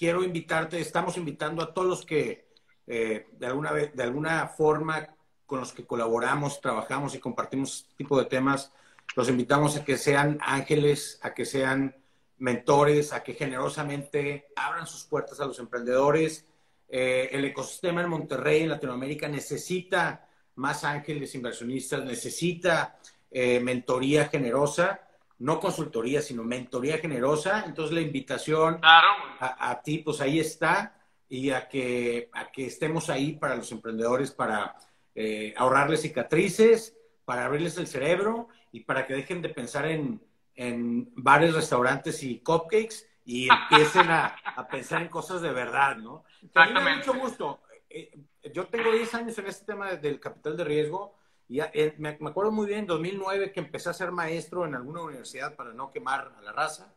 Quiero 0.00 0.24
invitarte, 0.24 0.80
estamos 0.80 1.18
invitando 1.18 1.62
a 1.62 1.74
todos 1.74 1.86
los 1.86 2.06
que 2.06 2.48
eh, 2.86 3.26
de, 3.32 3.46
alguna, 3.46 3.74
de 3.74 4.02
alguna 4.02 4.48
forma 4.48 5.14
con 5.44 5.60
los 5.60 5.74
que 5.74 5.84
colaboramos, 5.84 6.62
trabajamos 6.62 7.14
y 7.14 7.18
compartimos 7.18 7.82
este 7.82 7.96
tipo 7.96 8.18
de 8.18 8.24
temas, 8.24 8.72
los 9.14 9.28
invitamos 9.28 9.76
a 9.76 9.84
que 9.84 9.98
sean 9.98 10.38
ángeles, 10.40 11.20
a 11.20 11.34
que 11.34 11.44
sean 11.44 11.94
mentores, 12.38 13.12
a 13.12 13.22
que 13.22 13.34
generosamente 13.34 14.46
abran 14.56 14.86
sus 14.86 15.04
puertas 15.04 15.38
a 15.38 15.44
los 15.44 15.58
emprendedores. 15.58 16.46
Eh, 16.88 17.28
el 17.32 17.44
ecosistema 17.44 18.00
en 18.00 18.08
Monterrey, 18.08 18.62
en 18.62 18.70
Latinoamérica, 18.70 19.28
necesita 19.28 20.26
más 20.54 20.82
ángeles 20.82 21.34
inversionistas, 21.34 22.06
necesita 22.06 22.98
eh, 23.30 23.60
mentoría 23.60 24.28
generosa, 24.28 25.02
no 25.40 25.58
consultoría, 25.58 26.22
sino 26.22 26.44
mentoría 26.44 26.98
generosa. 26.98 27.64
Entonces 27.66 27.94
la 27.94 28.02
invitación 28.02 28.78
a, 28.82 29.70
a, 29.70 29.82
ti, 29.82 29.98
pues 29.98 30.20
ahí 30.20 30.38
está, 30.38 31.00
y 31.28 31.50
a 31.50 31.68
que, 31.68 32.28
a 32.32 32.50
que 32.50 32.66
estemos 32.66 33.08
ahí 33.08 33.32
para 33.32 33.56
los 33.56 33.72
emprendedores, 33.72 34.30
para 34.30 34.76
eh, 35.14 35.54
ahorrarles 35.56 36.02
cicatrices, 36.02 36.96
para 37.24 37.46
abrirles 37.46 37.78
el 37.78 37.86
cerebro 37.86 38.48
y 38.70 38.80
para 38.80 39.06
que 39.06 39.14
dejen 39.14 39.40
de 39.40 39.48
pensar 39.48 39.86
en, 39.86 40.22
en 40.54 41.10
bares, 41.14 41.54
restaurantes 41.54 42.22
y 42.22 42.40
cupcakes 42.40 43.06
y 43.24 43.48
empiecen 43.70 44.10
a, 44.10 44.36
a, 44.44 44.68
pensar 44.68 45.02
en 45.02 45.08
cosas 45.08 45.40
de 45.40 45.52
verdad, 45.52 45.96
¿no? 45.96 46.24
Exactamente. 46.42 47.06
mucho 47.06 47.18
gusto. 47.18 47.62
Eh, 47.88 48.10
yo 48.52 48.66
tengo 48.66 48.92
10 48.92 49.14
años 49.14 49.38
en 49.38 49.46
este 49.46 49.64
tema 49.64 49.94
del 49.94 50.20
capital 50.20 50.56
de 50.56 50.64
riesgo 50.64 51.14
y 51.50 51.60
eh, 51.60 51.94
me, 51.98 52.10
acuerdo 52.10 52.50
muy 52.52 52.66
bien, 52.66 52.80
en 52.80 52.86
2009 52.86 53.52
que 53.52 53.60
empecé 53.60 53.90
a 53.90 53.92
ser 53.92 54.12
maestro 54.12 54.64
en 54.64 54.74
alguna 54.74 55.02
universidad 55.02 55.54
para 55.56 55.74
no 55.74 55.90
quemar 55.90 56.32
a 56.38 56.40
la 56.40 56.52
raza. 56.52 56.94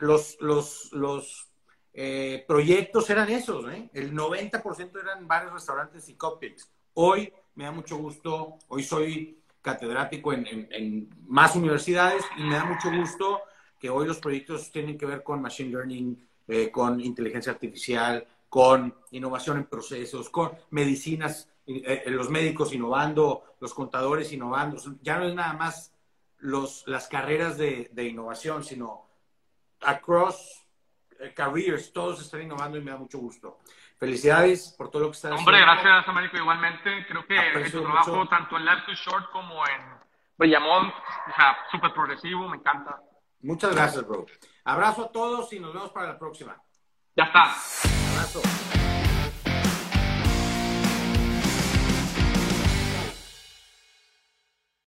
los 0.00 0.36
los, 0.40 0.92
los 0.92 1.50
proyectos 2.48 3.08
eran 3.10 3.28
esos, 3.28 3.66
el 3.92 4.12
90% 4.12 5.00
eran 5.00 5.28
bares, 5.28 5.52
restaurantes 5.52 6.08
y 6.08 6.14
cupcakes. 6.14 6.68
Hoy 6.94 7.32
me 7.54 7.64
da 7.64 7.70
mucho 7.70 7.96
gusto, 7.96 8.58
hoy 8.68 8.82
soy 8.82 9.38
catedrático 9.64 10.32
en, 10.32 11.08
más 11.26 11.56
universidades 11.56 12.22
y 12.36 12.42
me 12.42 12.54
da 12.54 12.66
mucho 12.66 12.90
gusto 12.90 13.40
que 13.80 13.88
hoy 13.88 14.06
los 14.06 14.18
proyectos 14.18 14.70
tienen 14.70 14.98
que 14.98 15.06
ver 15.06 15.22
con 15.22 15.40
machine 15.40 15.70
learning, 15.70 16.28
eh, 16.48 16.70
con 16.70 17.00
inteligencia 17.00 17.52
artificial, 17.52 18.26
con 18.48 18.94
innovación 19.10 19.56
en 19.56 19.64
procesos, 19.64 20.28
con 20.28 20.52
medicinas, 20.70 21.48
eh, 21.48 21.48
eh, 21.48 21.53
los 21.66 22.30
médicos 22.30 22.72
innovando, 22.72 23.56
los 23.60 23.72
contadores 23.74 24.32
innovando. 24.32 24.80
Ya 25.02 25.18
no 25.18 25.26
es 25.26 25.34
nada 25.34 25.52
más 25.54 25.94
los, 26.38 26.84
las 26.86 27.08
carreras 27.08 27.56
de, 27.56 27.90
de 27.92 28.04
innovación, 28.04 28.64
sino 28.64 29.08
across 29.80 30.64
careers, 31.34 31.92
todos 31.92 32.20
están 32.20 32.42
innovando 32.42 32.78
y 32.78 32.82
me 32.82 32.90
da 32.90 32.96
mucho 32.96 33.18
gusto. 33.18 33.58
Felicidades 33.98 34.74
por 34.76 34.90
todo 34.90 35.02
lo 35.02 35.10
que 35.10 35.16
estás 35.16 35.32
Hombre, 35.32 35.60
gracias, 35.60 36.08
Américo, 36.08 36.36
igualmente. 36.36 37.06
Creo 37.06 37.26
que 37.26 37.70
tu 37.70 37.82
trabajo, 37.82 38.28
tanto 38.28 38.56
en 38.56 38.64
Left 38.64 38.86
to 38.86 38.94
Short 38.94 39.30
como 39.30 39.66
en 39.66 39.82
Bellamont, 40.36 40.92
o 40.92 41.34
sea, 41.34 41.56
súper 41.70 41.92
progresivo, 41.92 42.48
me 42.48 42.56
encanta. 42.56 43.00
Muchas 43.40 43.74
gracias, 43.74 44.06
bro. 44.06 44.26
Abrazo 44.64 45.04
a 45.04 45.12
todos 45.12 45.52
y 45.52 45.60
nos 45.60 45.72
vemos 45.72 45.90
para 45.90 46.08
la 46.08 46.18
próxima. 46.18 46.56
Ya 47.16 47.24
está. 47.24 47.42
Abrazo. 48.12 48.42